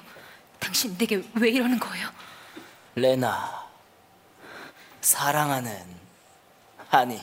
[0.59, 2.09] 당신 내게 왜 이러는 거예요?
[2.95, 3.66] 레나,
[5.03, 5.84] 사랑하는,
[6.91, 7.22] 아니,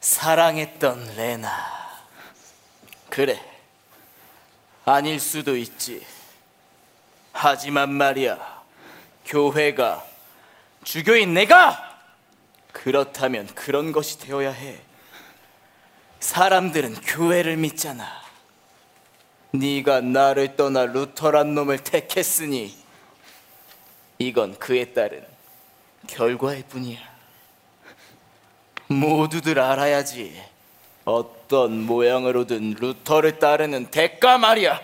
[0.00, 1.48] 사랑했던 레나.
[3.08, 3.42] 그래,
[4.84, 6.06] 아닐 수도 있지.
[7.32, 8.62] 하지만 말이야,
[9.24, 10.04] 교회가,
[10.84, 12.00] 주교인 내가!
[12.72, 14.78] 그렇다면 그런 것이 되어야 해.
[16.20, 18.17] 사람들은 교회를 믿잖아.
[19.52, 22.76] 네가 나를 떠나 루터란 놈을 택했으니
[24.18, 25.24] 이건 그에 따른
[26.06, 26.98] 결과일 뿐이야.
[28.88, 30.42] 모두들 알아야지.
[31.04, 34.80] 어떤 모양으로든 루터를 따르는 대가 말이야.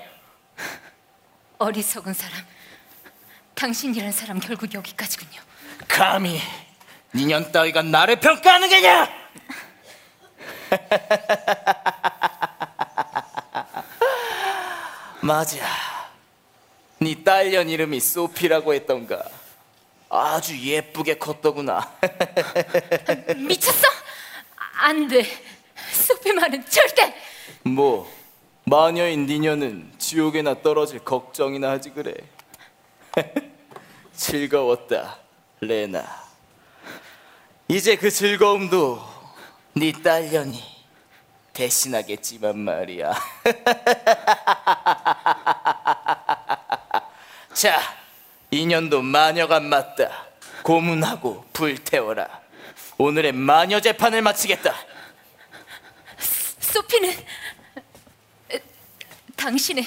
[1.59, 2.39] 어리석은 사람.
[3.55, 5.41] 당신이란 사람 결국 여기까지군요.
[5.89, 6.41] 감히
[7.15, 9.09] 니년 따위가 나를 평가하는 게냐?
[15.25, 15.57] 맞아.
[16.99, 19.25] 네 딸년 이름이 소피라고 했던가.
[20.11, 21.91] 아주 예쁘게 컸더구나.
[23.35, 23.89] 미쳤어?
[24.81, 25.25] 안 돼.
[25.93, 27.15] 소피 말은 절대.
[27.63, 28.07] 뭐
[28.65, 32.13] 마녀인 니녀는 지옥에나 떨어질 걱정이나 하지 그래.
[34.13, 35.21] 즐거웠다,
[35.63, 36.05] 레나.
[37.69, 39.01] 이제 그 즐거움도
[39.73, 40.75] 네 딸년이
[41.55, 43.15] 대신하겠지만 말이야.
[47.55, 47.81] 자,
[48.51, 50.25] 인연도 마녀가 맞다.
[50.63, 52.29] 고문하고 불태워라.
[52.99, 54.75] 오늘의 마녀 재판을 마치겠다.
[56.61, 57.11] 소피는
[58.53, 58.61] 에,
[59.37, 59.85] 당신의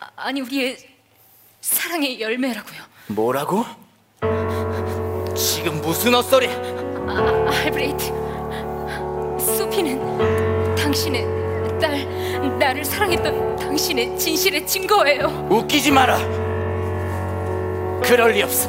[0.00, 0.76] 아, 아니 우리의
[1.60, 2.82] 사랑의 열매라고요.
[3.08, 3.64] 뭐라고?
[5.36, 6.48] 지금 무슨 헛소리?
[6.48, 8.04] 아, 알브레이트.
[9.56, 11.24] 소피는 당신의
[11.80, 15.46] 딸 나를 사랑했던 당신의 진실의 증거예요.
[15.48, 16.18] 웃기지 마라.
[18.02, 18.68] 그럴 리 없어.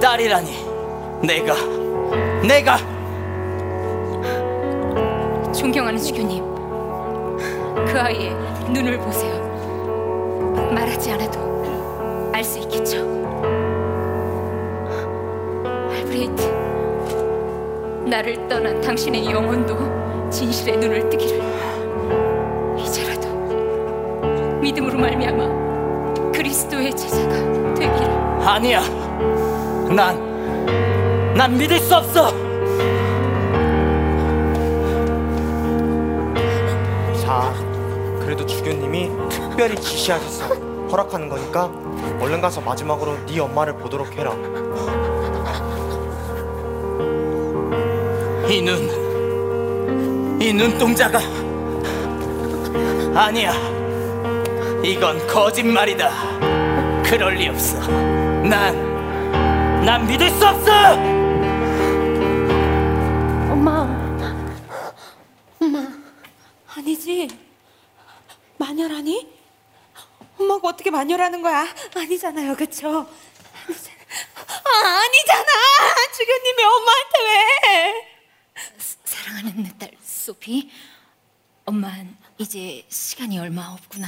[0.00, 0.66] 딸이라니.
[1.22, 1.54] 내가
[2.44, 2.78] 내가
[5.52, 6.42] 존경하는 주교님,
[7.86, 8.34] 그 아이의
[8.70, 9.38] 눈을 보세요.
[10.74, 12.98] 말하지 않아도 알 수 있겠죠.
[15.92, 16.42] 알브레이트,
[18.08, 21.40] 나를 떠난 당신의 영혼도 진실의 눈을 뜨기를
[24.68, 28.10] 믿음으로 말미암아 그리스도의 제자가 되기를.
[28.46, 28.82] 아니야.
[29.94, 30.28] 난
[31.38, 32.32] 난 믿을 수 없어.
[37.22, 37.54] 자,
[38.20, 40.52] 그래도 주교님이 특별히 지시하셔서
[40.90, 41.70] 허락하는 거니까
[42.20, 44.32] 얼른 가서 마지막으로 네 엄마를 보도록 해라.
[48.50, 51.20] 이 눈, 이 눈동자가
[53.14, 53.77] 아니야.
[54.84, 56.10] 이건 거짓말이다.
[57.02, 57.78] 그럴 리 없어.
[57.88, 60.92] 난, 난 믿을 수 없어.
[63.52, 63.80] 엄마.
[65.60, 65.86] 엄마.
[66.74, 67.28] 아니지.
[68.58, 69.36] 마녀라니?
[70.38, 71.66] 엄마가 어떻게 마녀라는 거야?
[71.96, 72.88] 아니잖아요, 그쵸?
[73.66, 73.98] 아니잖아.
[74.64, 75.52] 아, 아니잖아!
[76.16, 78.08] 주교님이 엄마한테 왜?
[79.04, 80.70] 사랑하는 내 딸 소피,
[81.64, 84.06] 엄만 이제 시간이 얼마 없구나.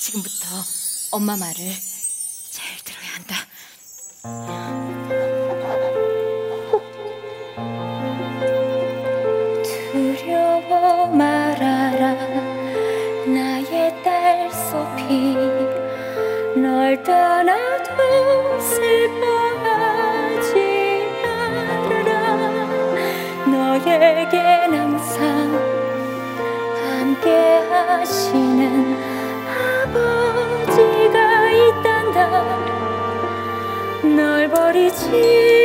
[0.00, 0.46] 지금부터
[1.10, 1.54] 엄마 말을
[2.50, 3.36] 잘 들어야 한다.
[9.64, 12.12] 두려워 말아라
[13.26, 15.34] 나의 딸 소피
[35.04, 35.55] 널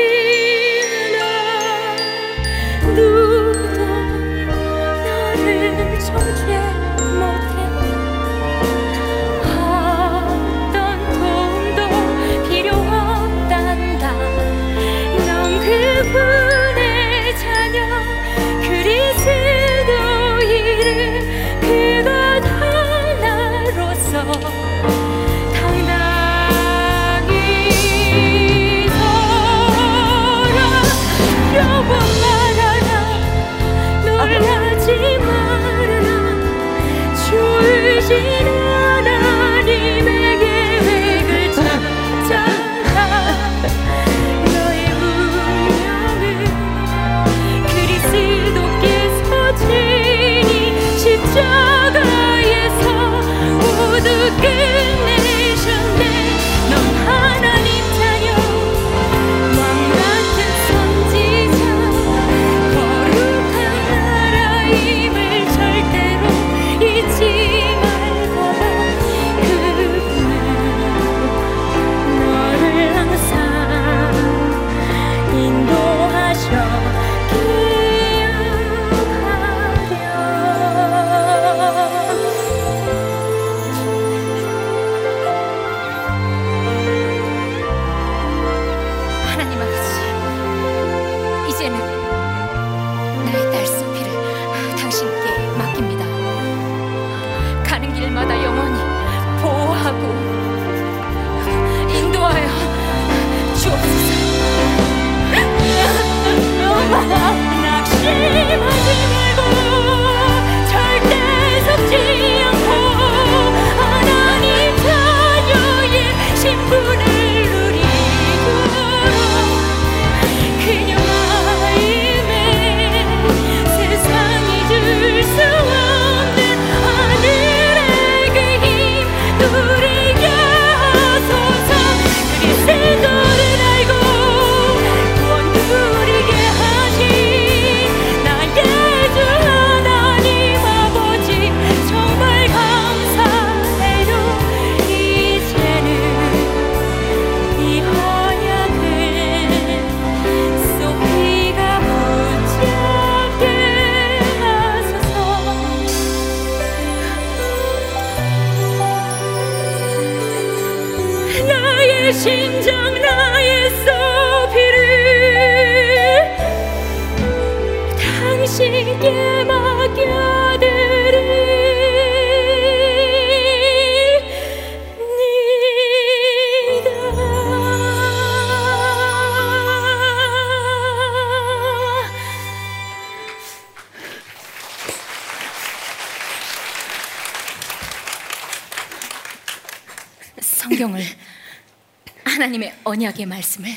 [193.11, 193.69] 언약의 말씀을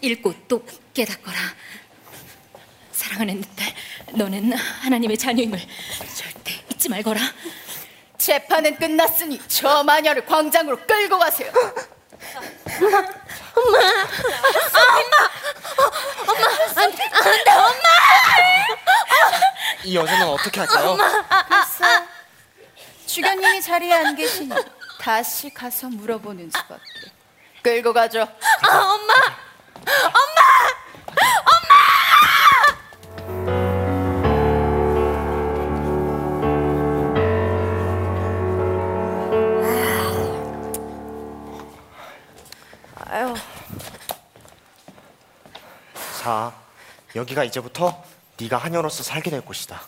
[0.00, 0.64] 읽고 또
[0.94, 1.38] 깨닫거라.
[2.92, 3.74] 사랑하는 딸,
[4.12, 5.58] 너는 하나님의 자녀임을
[6.16, 7.20] 절대 잊지 말거라.
[8.18, 11.52] 재판은 끝났으니 저 마녀를 광장으로 끌고 가세요.
[16.76, 17.88] 안돼 엄마
[19.84, 20.96] 이 여자는 어떻게 할까요?
[20.96, 22.06] 글쎄,
[23.06, 24.54] 주교님이 자리에 안 계시니
[25.00, 26.99] 다시 가서 물어보는 수밖에.
[27.62, 28.20] 끌고 가죠.
[28.20, 29.14] 아, 엄마
[43.10, 43.34] 아유,
[46.22, 46.54] 자,
[47.16, 48.04] 여기가 이제부터
[48.38, 49.80] 네가 하녀로서 살게 될 곳이다.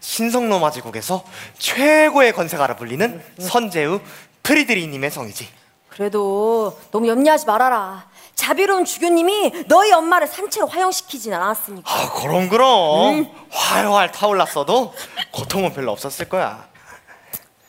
[0.00, 1.24] 신성로 마지국에서
[1.58, 4.00] 최고의 건세가라 불리는 선제우
[4.42, 5.65] 프리드리님의 성이지.
[5.96, 8.06] 그래도 너무 염려하지 말아라.
[8.34, 11.90] 자비로운 주교님이 너희 엄마를 산채로 화형시키진 않았으니까.
[11.90, 14.92] 아, 그럼 그럼 활활 타올랐어도
[15.32, 16.68] 고통은 별로 없었을 거야.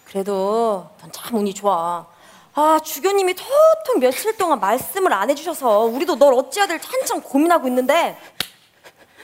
[0.06, 2.06] 그래도 넌 참 운이 좋아.
[2.54, 8.18] 아 주교님이 톡톡 며칠 동안 말씀을 안 해주셔서 우리도 널 어찌해야 될지 한참 고민하고 있는데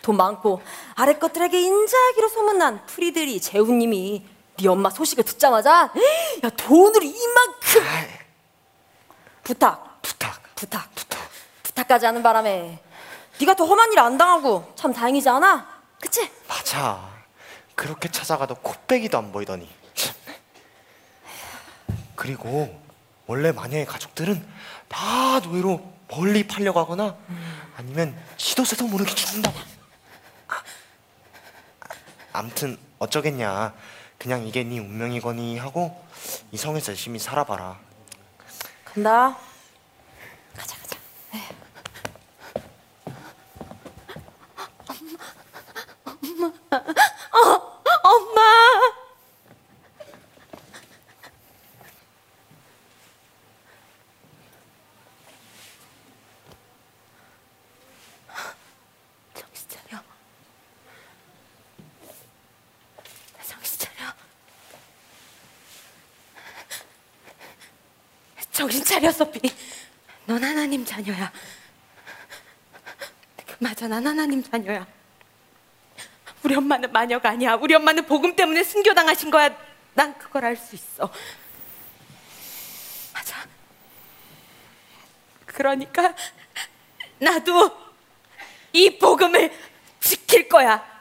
[0.01, 0.61] 돈 많고
[0.95, 4.23] 아래 것들에게 인자하기로 소문난 프리들이 재훈님이
[4.59, 5.91] 네 엄마 소식을 듣자마자
[6.43, 8.22] 야 돈을 이만큼
[9.43, 11.19] 부탁 부탁 부탁 부탁
[11.63, 12.79] 부탁까지 하는 바람에
[13.39, 15.67] 네가 더 험한 일 안 당하고 참 다행이지 않아?
[15.99, 16.29] 그치?
[16.47, 17.09] 맞아.
[17.75, 19.69] 그렇게 찾아가도 코빼기도 안 보이더니.
[19.95, 20.13] 참.
[22.15, 22.81] 그리고
[23.25, 24.45] 원래 마녀의 가족들은
[24.87, 27.15] 다 노예로 멀리 팔려가거나
[27.77, 29.51] 아니면 지도새도 모르게 죽는다.
[30.47, 30.61] 아,
[32.33, 33.73] 암튼 어쩌겠냐.
[34.19, 36.05] 그냥 이게 네 운명이거니 하고
[36.51, 37.79] 이 성에서 열심히 살아봐라.
[38.93, 39.35] 간다.
[48.03, 48.41] 엄마
[59.33, 60.03] 정신 차려
[68.51, 69.39] 정신 차려 소피
[70.25, 71.31] 넌 하나님 자녀야
[73.59, 74.85] 맞아 난 하나님 자녀야
[76.43, 77.55] 우리 엄마는 마녀가 아니야.
[77.55, 79.57] 우리 엄마는 복음 때문에 순교당하신 거야.
[79.93, 81.09] 난 그걸 알 수 있어.
[83.13, 83.45] 맞아.
[85.45, 86.13] 그러니까
[87.17, 87.71] 나도
[88.73, 89.57] 이 복음을
[90.01, 90.92] 지킬 거야.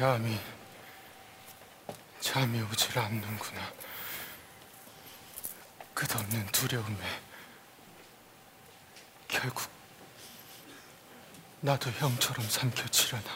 [0.00, 0.34] 잠이
[2.20, 3.60] 잠이 오질 않는구나.
[5.92, 6.96] 끝없는 두려움에
[9.28, 9.68] 결국
[11.60, 13.26] 나도 형처럼 삼켜치려나.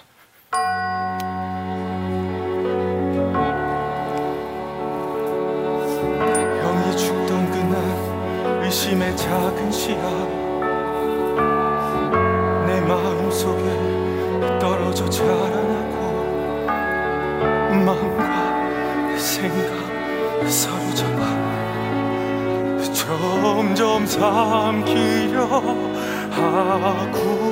[6.62, 10.00] 형이 죽던 그날 의심의 작은 씨앗
[12.66, 15.93] 내 마음 속에 떨어져 자라나고
[17.84, 21.22] 마음과 생각 사로잡아
[22.94, 25.44] 점점 삼키려
[26.30, 27.44] 하구나.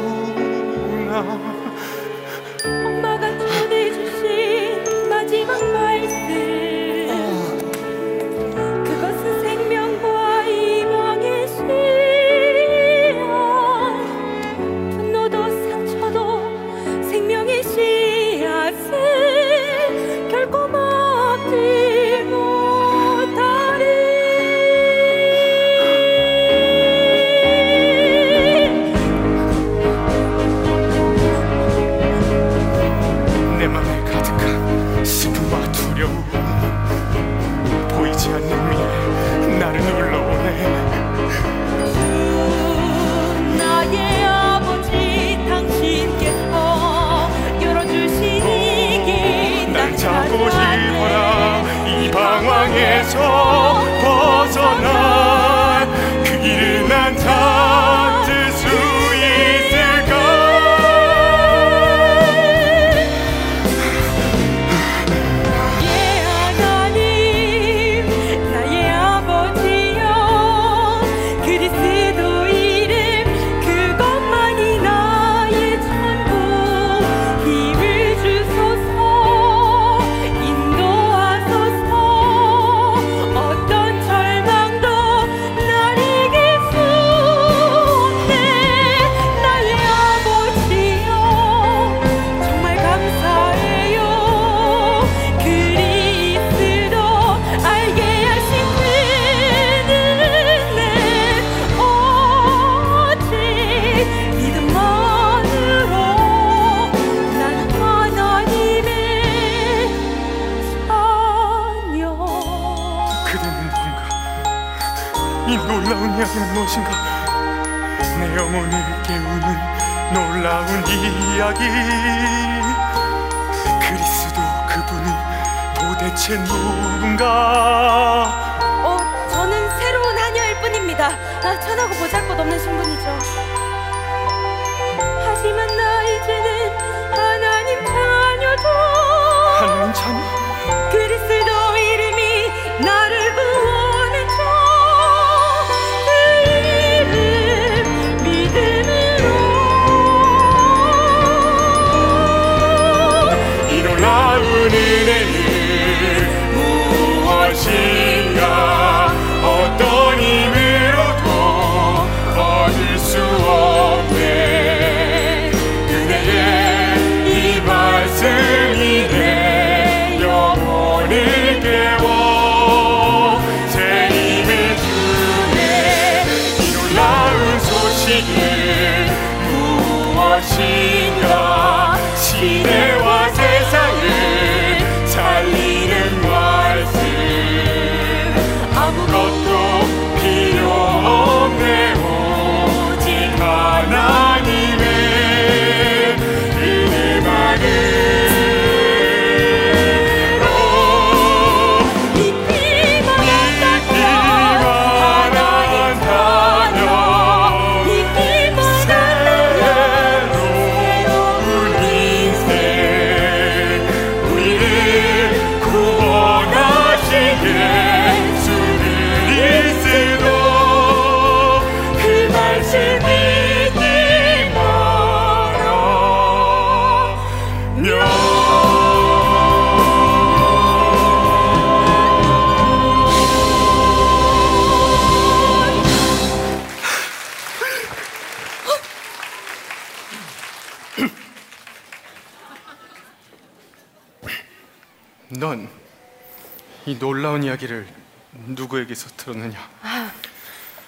[247.03, 247.85] 놀라운 이야기를
[248.31, 249.59] 누구에게서 들었느냐?
[249.83, 250.13] 아,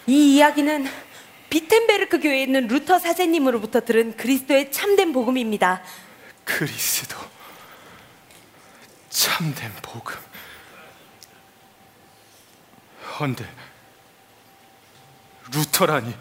[0.06, 0.86] 이 이야기는
[1.50, 5.82] 비텐베르크 교회에 있는 루터 사제님으로부터 들은 그리스도의 참된 복음입니다.
[6.44, 7.16] 그리스도
[9.10, 10.14] 참된 복음.
[13.18, 13.44] 헌데
[15.52, 16.14] 루터라니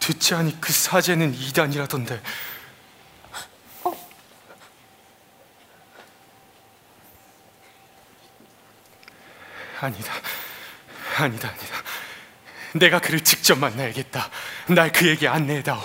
[0.00, 2.20] 듣지 않니 그 사제는 이단이라던데.
[9.86, 10.12] 아니다.
[11.16, 11.76] 아니다, 아니다.
[12.72, 14.30] 내가 그를 직접 만나야겠다.
[14.68, 15.80] 날 그에게 안내해다오.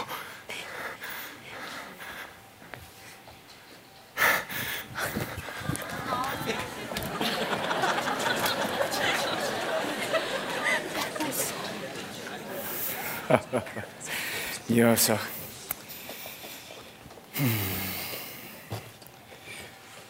[14.67, 15.19] 녀석.
[17.35, 17.81] 음.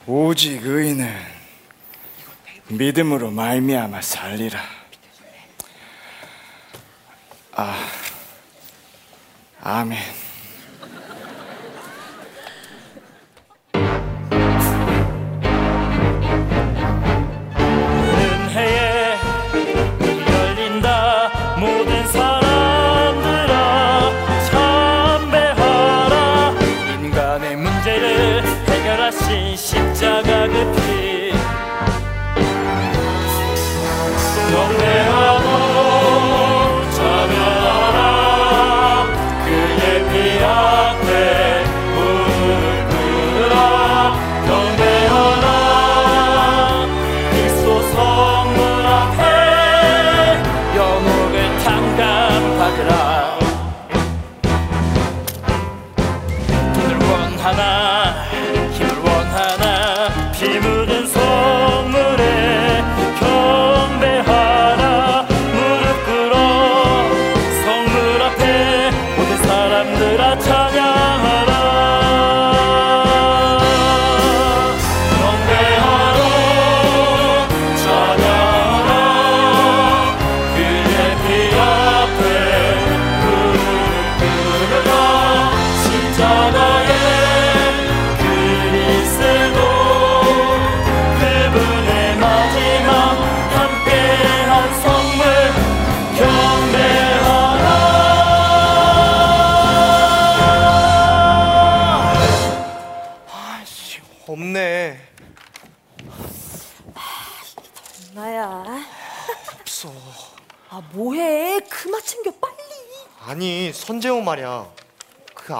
[0.07, 1.40] 오직 의인은
[2.69, 4.59] 믿음으로 말미암아 살리라.
[7.53, 7.87] 아,
[9.61, 10.20] 아멘.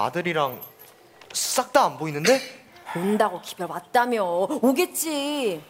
[0.06, 0.60] 아들이랑
[1.32, 2.40] 싹 다 안 보이는데?
[2.96, 5.62] 온다고 기별 왔다며 오겠지.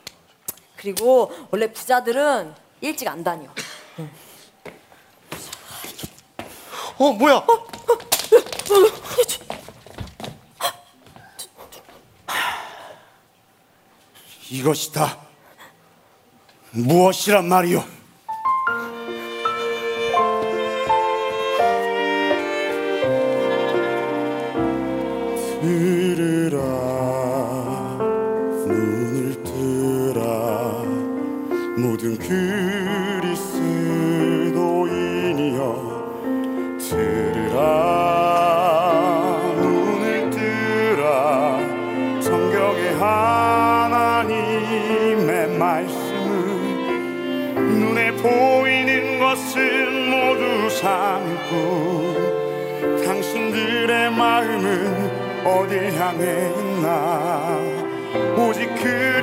[0.77, 3.49] 그리고 원래 부자들은 일찍 안 다녀.
[6.99, 7.45] 어 뭐야?
[14.51, 15.19] 이것이 다.
[16.71, 17.85] 무엇이란 말이오?
[31.77, 33.33] 모든 그리스도인이여
[36.79, 37.59] 들으라.
[39.57, 41.59] 눈을 뜨라.
[42.21, 44.29] 성경의 하나님의
[45.59, 52.13] 말씀은 눈에 보이는 것은 모두 상고
[53.03, 57.59] 당신들의 마음은 어딜 향해 있나.
[58.37, 59.22] 오직 그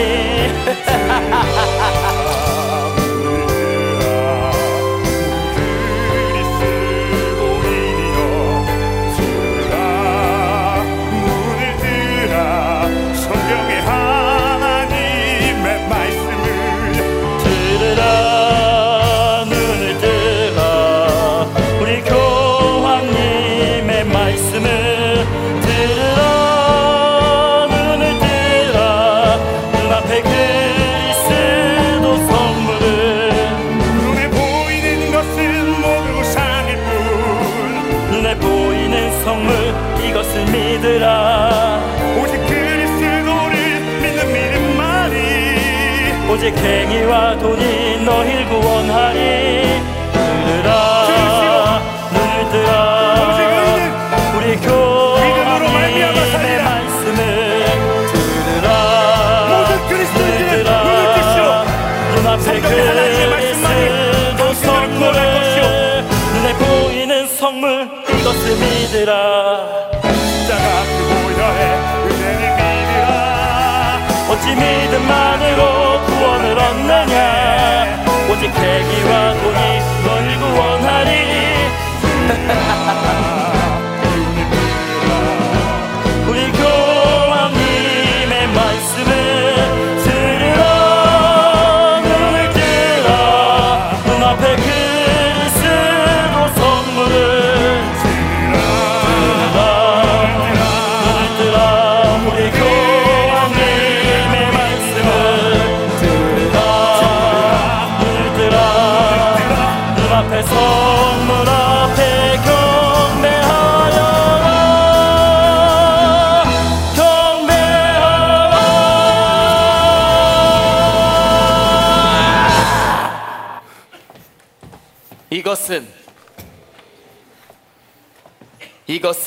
[0.00, 1.90] 구
[46.50, 49.80] 오직 행위와 돈이 너희를 구원하리.
[50.12, 51.80] 들으라
[52.12, 52.72] 눈을 뜨라
[54.36, 57.20] 우리 교황님의 말씀을
[58.10, 58.68] 들으라.
[59.48, 59.72] 눈을
[60.50, 60.70] 뜨라
[62.16, 65.18] 눈앞에 그리스도 성물을
[66.34, 69.12] 눈에 보이는 성물 이것을 믿으라.
[70.02, 70.66] 십자가
[70.98, 71.60] 그보혈의
[72.06, 73.08] 은혜를 믿으라.
[74.30, 75.29] 어찌 믿음만
[78.40, 79.59] 오직 회개와 돈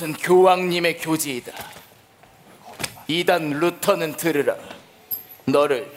[0.04, 1.54] 것은 교황님의 교지이다.
[3.08, 4.58] 이단 루터는 들으라.
[5.46, 5.90] 너를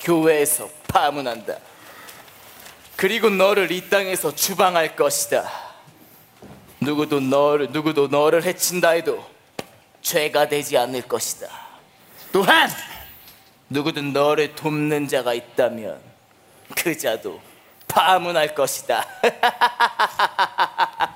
[0.00, 1.58] 교회에서 파문한다.
[2.96, 5.50] 그리고 너를 이 땅에서 추방할 것이다.
[6.80, 9.24] 누구도 너를 누구도 너를 해친다 해도
[10.00, 11.48] 죄가 되지 않을 것이다.
[12.32, 12.70] 또한
[13.68, 16.00] 누구든 너를 돕는 자가 있다면
[16.74, 17.40] 그 자도
[17.88, 19.04] 파문할 것이다.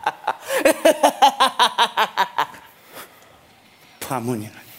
[4.00, 4.70] 파문이라니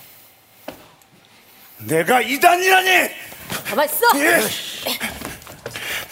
[1.79, 3.09] 내가 이단이라니
[3.65, 4.05] 가만 있어.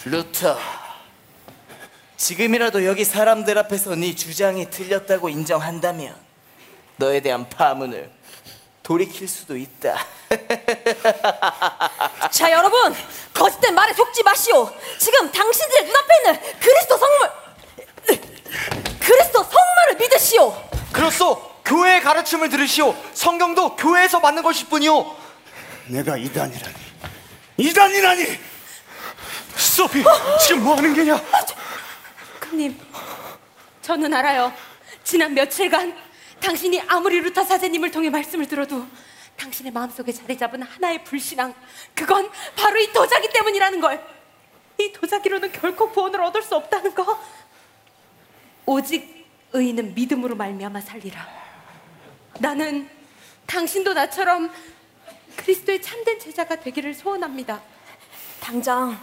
[0.04, 0.58] 루터,
[2.16, 6.16] 지금이라도 여기 사람들 앞에서 네 주장이 틀렸다고 인정한다면
[6.96, 8.10] 너에 대한 파문을
[8.82, 10.04] 돌이킬 수도 있다.
[12.30, 12.94] 자 여러분
[13.34, 14.70] 거짓된 말에 속지 마시오.
[14.98, 17.30] 지금 당신들의 눈앞에 있는 그리스도 성물,
[18.98, 20.70] 그리스도 성물을 믿으시오.
[20.92, 21.50] 그렇소.
[21.64, 22.94] 교회의 가르침을 들으시오.
[23.12, 25.16] 성경도 교회에서 받는 것일 뿐이오.
[25.86, 26.74] 내가 이단이라니
[27.56, 28.38] 이단이라니
[29.56, 30.02] 소피
[30.46, 31.20] 지금 뭐 하는 게냐?
[32.52, 32.76] 님,
[33.82, 34.52] 저는 알아요.
[35.04, 35.96] 지난 며칠간
[36.40, 38.86] 당신이 아무리 루터 사제님을 통해 말씀을 들어도
[39.36, 41.54] 당신의 마음속에 자리 잡은 하나의 불신앙,
[41.94, 44.04] 그건 바로 이 도자기 때문이라는 걸.
[44.78, 47.18] 이 도자기로는 결코 구원을 얻을 수 없다는 거.
[48.70, 51.26] 오직 의인은 믿음으로 말미암아 살리라.
[52.38, 52.88] 나는
[53.46, 54.48] 당신도 나처럼
[55.34, 57.60] 그리스도의 참된 제자가 되기를 소원합니다.
[58.38, 58.96] 당장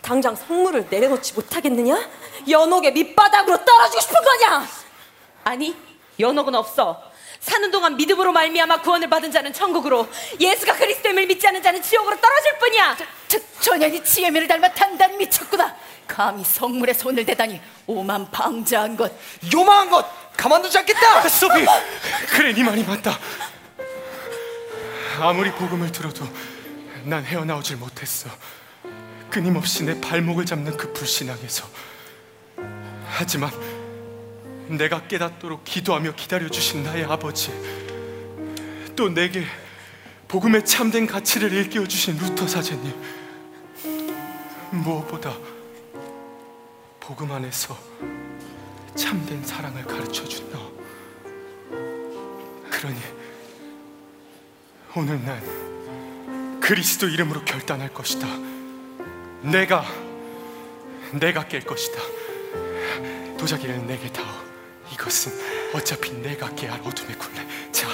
[0.00, 2.08] 당장 성물을 내려놓지 못하겠느냐?
[2.48, 4.68] 연옥의 밑바닥으로 떨어지고 싶은 거냐?
[5.42, 5.74] 아니,
[6.20, 7.02] 연옥은 없어.
[7.44, 10.08] 사는 동안 믿음으로 말미암아 구원을 받은 자는 천국으로,
[10.40, 12.96] 예수가 그리스도임을 믿지 않은 자는 지옥으로 떨어질 뿐이야.
[13.28, 15.76] 저, 전현이 지혜미를 닮아 단단히 미쳤구나.
[16.06, 19.12] 감히 성물에 손을 대다니 오만 방자한 것.
[19.52, 20.06] 요망한 것
[20.38, 21.28] 가만두지 않겠다.
[21.28, 21.66] 소피
[22.30, 23.18] 그래 네 말이 맞다
[25.20, 26.26] 아무리 복음을 들어도
[27.04, 28.28] 난 헤어나오질 못했어
[29.30, 31.66] 끊임없이 내 발목을 잡는 그 불신앙에서
[33.06, 33.50] 하지만
[34.68, 37.52] 내가 깨닫도록 기도하며 기다려 주신 나의 아버지
[38.96, 39.44] 또 내게
[40.28, 42.92] 복음의 참된 가치를 일깨워 주신 루터 사제님
[44.70, 45.36] 무엇보다
[47.00, 47.76] 복음 안에서
[48.94, 50.72] 참된 사랑을 가르쳐 준 너.
[52.70, 52.98] 그러니
[54.96, 58.26] 오늘 난 그리스도 이름으로 결단할 것이다.
[59.42, 59.84] 내가
[61.12, 62.00] 내가 깰 것이다.
[63.38, 64.43] 도자기를 내게 다오.
[64.94, 65.32] 이것은
[65.74, 67.46] 어차피 내가 깨할 어둠의 굴레.
[67.72, 67.88] 자,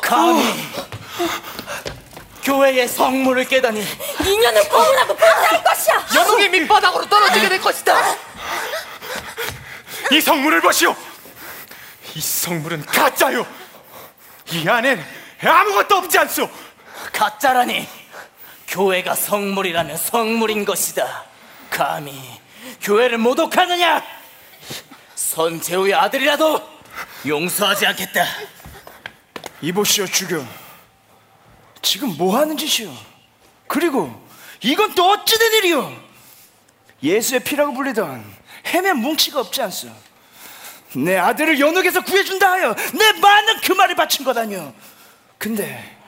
[0.00, 0.42] 감히
[2.44, 3.84] 교회의 성물을 깨다니
[4.24, 6.06] 인연을 고문하고 파산할 것이야.
[6.14, 8.16] 연옥의 밑바닥으로 떨어지게 될 것이다.
[10.12, 10.94] 이 성물을 보시오.
[12.14, 13.46] 이 성물은 가짜요.
[14.52, 15.04] 이 안엔
[15.42, 16.48] 아무것도 없지 않소.
[17.12, 18.01] 가짜라니
[18.72, 21.24] 교회가 성물이라면 성물인 것이다.
[21.68, 22.18] 감히
[22.80, 24.02] 교회를 모독하느냐?
[25.14, 26.60] 선제우의 아들이라도
[27.26, 28.24] 용서하지 않겠다.
[29.60, 30.44] 이보시오 주교
[31.82, 32.90] 지금 뭐 하는 짓이오?
[33.66, 34.10] 그리고
[34.62, 35.92] 이건 또 어찌 된 일이오?
[37.02, 38.24] 예수의 피라고 불리던
[38.66, 39.88] 해면 뭉치가 없지 않소?
[40.94, 44.72] 내 아들을 연옥에서 구해준다 하여 내 많은 그 말을 바친 것 아니오
[45.36, 46.01] 근데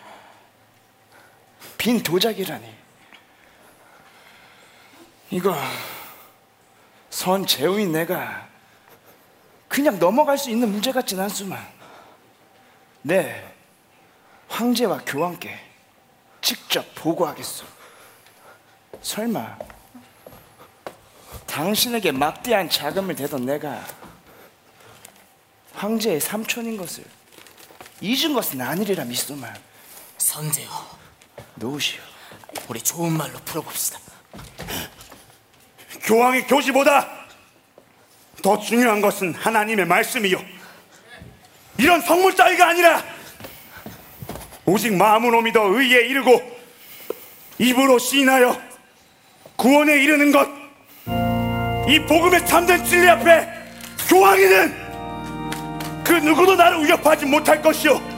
[1.84, 2.66] 빈 도자기라니.
[5.28, 5.54] 이거
[7.10, 8.48] 선 제우인 내가
[9.68, 11.62] 그냥 넘어갈 수 있는 문제 같진 않소만.
[13.02, 13.54] 네
[14.48, 15.60] 황제와 교황께
[16.40, 17.66] 직접 보고하겠소.
[19.02, 19.58] 설마
[21.46, 23.84] 당신에게 막대한 자금을 대던 내가
[25.74, 27.04] 황제의 삼촌인 것을
[28.00, 29.54] 잊은 것은 아니리라 믿소만.
[30.16, 31.03] 선제요
[31.56, 32.00] 놓으시오
[32.68, 33.98] 우리 좋은 말로 풀어봅시다
[36.04, 37.08] 교황의 교지보다
[38.42, 40.38] 더 중요한 것은 하나님의 말씀이요.
[41.78, 43.02] 이런 성물 따위가 아니라
[44.66, 46.42] 오직 마음으로 믿어 의에 이르고
[47.58, 48.60] 입으로 시인하여
[49.56, 50.46] 구원에 이르는 것.
[51.88, 53.48] 이 복음의 참된 진리 앞에
[54.08, 54.84] 교황이는
[56.04, 58.13] 그 누구도 나를 위협하지 못할 것이요.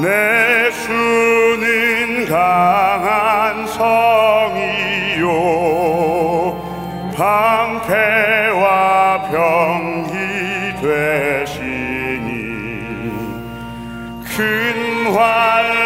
[0.00, 5.30] 내 수는 강한 성이요.
[7.16, 8.60] 방패와
[9.30, 10.10] 병기
[10.80, 12.30] 되시니
[14.24, 15.79] 큰환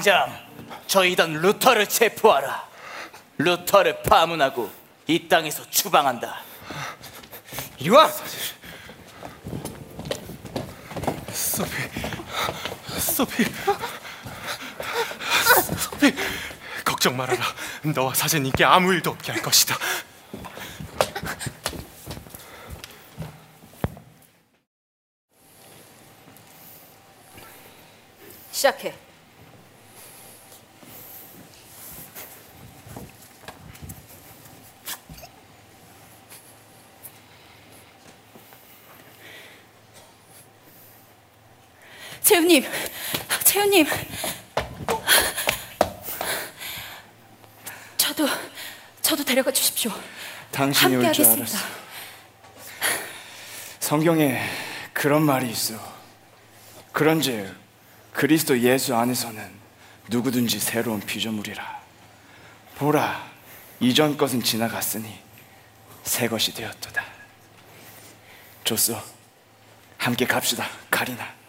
[0.00, 0.34] 당장
[0.86, 2.66] 저희던 루터를 체포하라
[3.36, 4.70] 루터를 파문하고
[5.06, 6.40] 이 땅에서 추방한다
[7.76, 8.10] 이리 와
[11.30, 11.74] 소피,
[12.98, 13.44] 소피,
[15.76, 16.14] 소피,
[16.82, 17.44] 걱정 말아라.
[17.82, 19.76] 너와 사제님께 아무 일도 없게 할 것이다.
[28.50, 28.94] 시작해.
[42.30, 42.64] 재훈님,
[43.42, 43.86] 재훈님.
[47.96, 48.28] 저도
[49.02, 49.90] 저도 데려가 주십시오.
[50.52, 51.58] 당신이 올줄 함께하겠습니다.
[51.58, 51.80] 알았어
[53.80, 54.48] 성경에
[54.92, 55.74] 그런 말이 있어
[56.92, 57.52] 그런즉
[58.12, 59.50] 그리스도 예수 안에서는
[60.08, 61.82] 누구든지 새로운 피조물이라
[62.76, 63.28] 보라
[63.80, 65.18] 이전 것은 지나갔으니
[66.04, 67.04] 새 것이 되었도다
[68.62, 68.96] 좋소
[69.98, 71.39] 함께 갑시다 가리나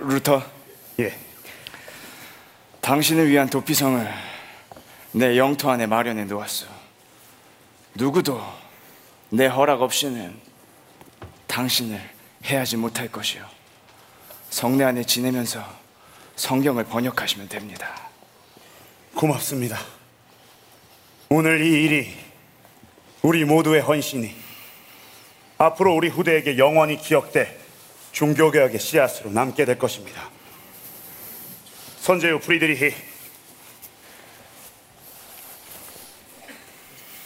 [0.00, 0.42] 루터.
[1.00, 1.18] 예.
[2.80, 4.08] 당신을 위한 도피성을
[5.12, 6.66] 내 영토 안에 마련해 놓았어.
[7.94, 8.42] 누구도
[9.30, 10.34] 내 허락 없이는
[11.46, 12.00] 당신을
[12.44, 13.44] 해하지 못할 것이요.
[14.50, 15.64] 성내 안에 지내면서
[16.36, 18.08] 성경을 번역하시면 됩니다.
[19.14, 19.78] 고맙습니다.
[21.34, 22.14] 오늘 이 일이
[23.22, 24.34] 우리 모두의 헌신이
[25.56, 27.58] 앞으로 우리 후대에게 영원히 기억돼
[28.12, 30.28] 종교개혁의 씨앗으로 남게 될 것입니다.
[32.00, 32.92] 선제요 프리드리히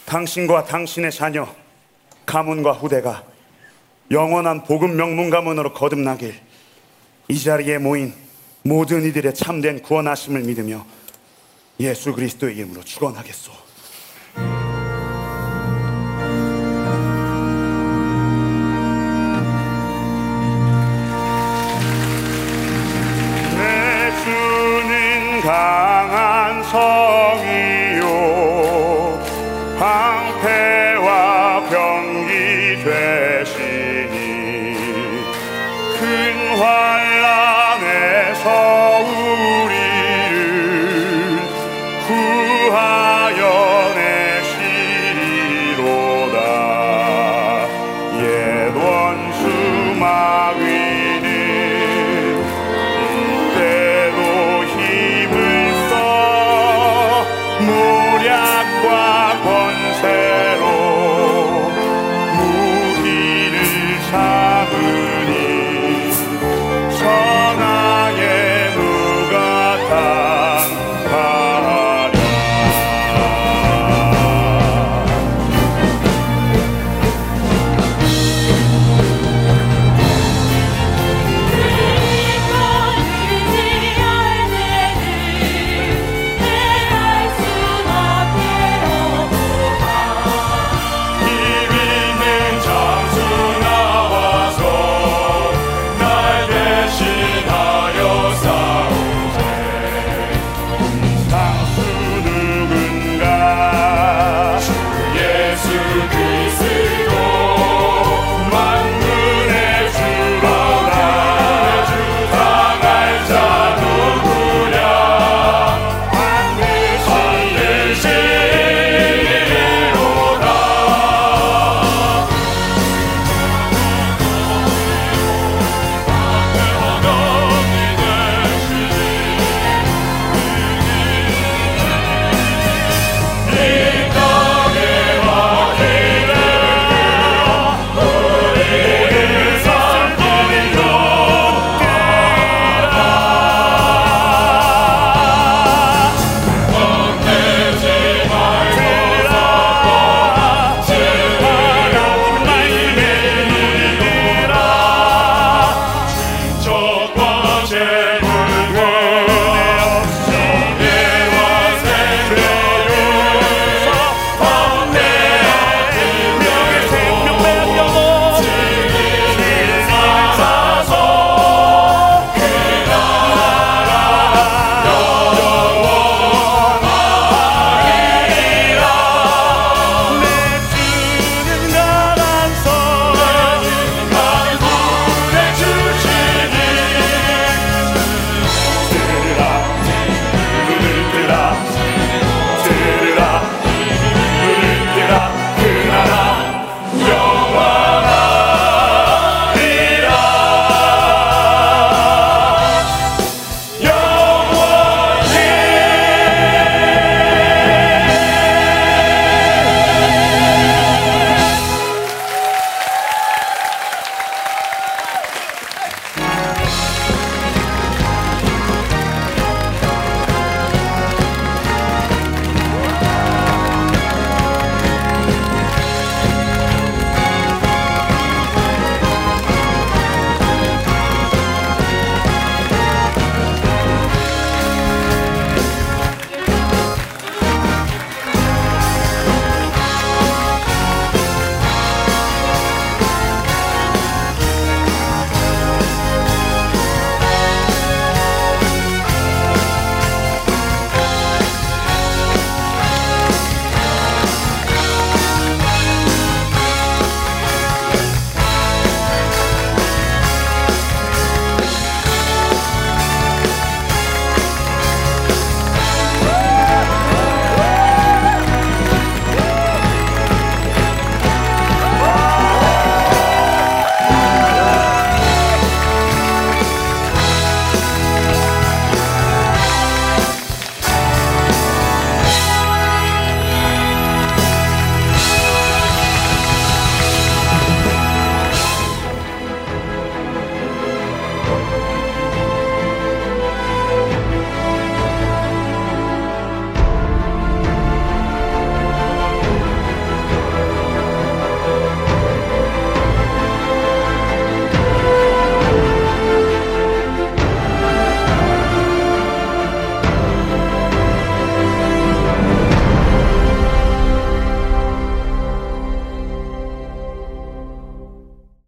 [0.04, 1.52] 당신과 당신의 자녀
[2.26, 3.24] 가문과 후대가
[4.12, 6.40] 영원한 복음 명문 가문으로 거듭나길
[7.26, 8.14] 이 자리에 모인
[8.62, 10.86] 모든 이들의 참된 구원하심을 믿으며
[11.80, 13.65] 예수 그리스도의 이름으로 축원하겠소.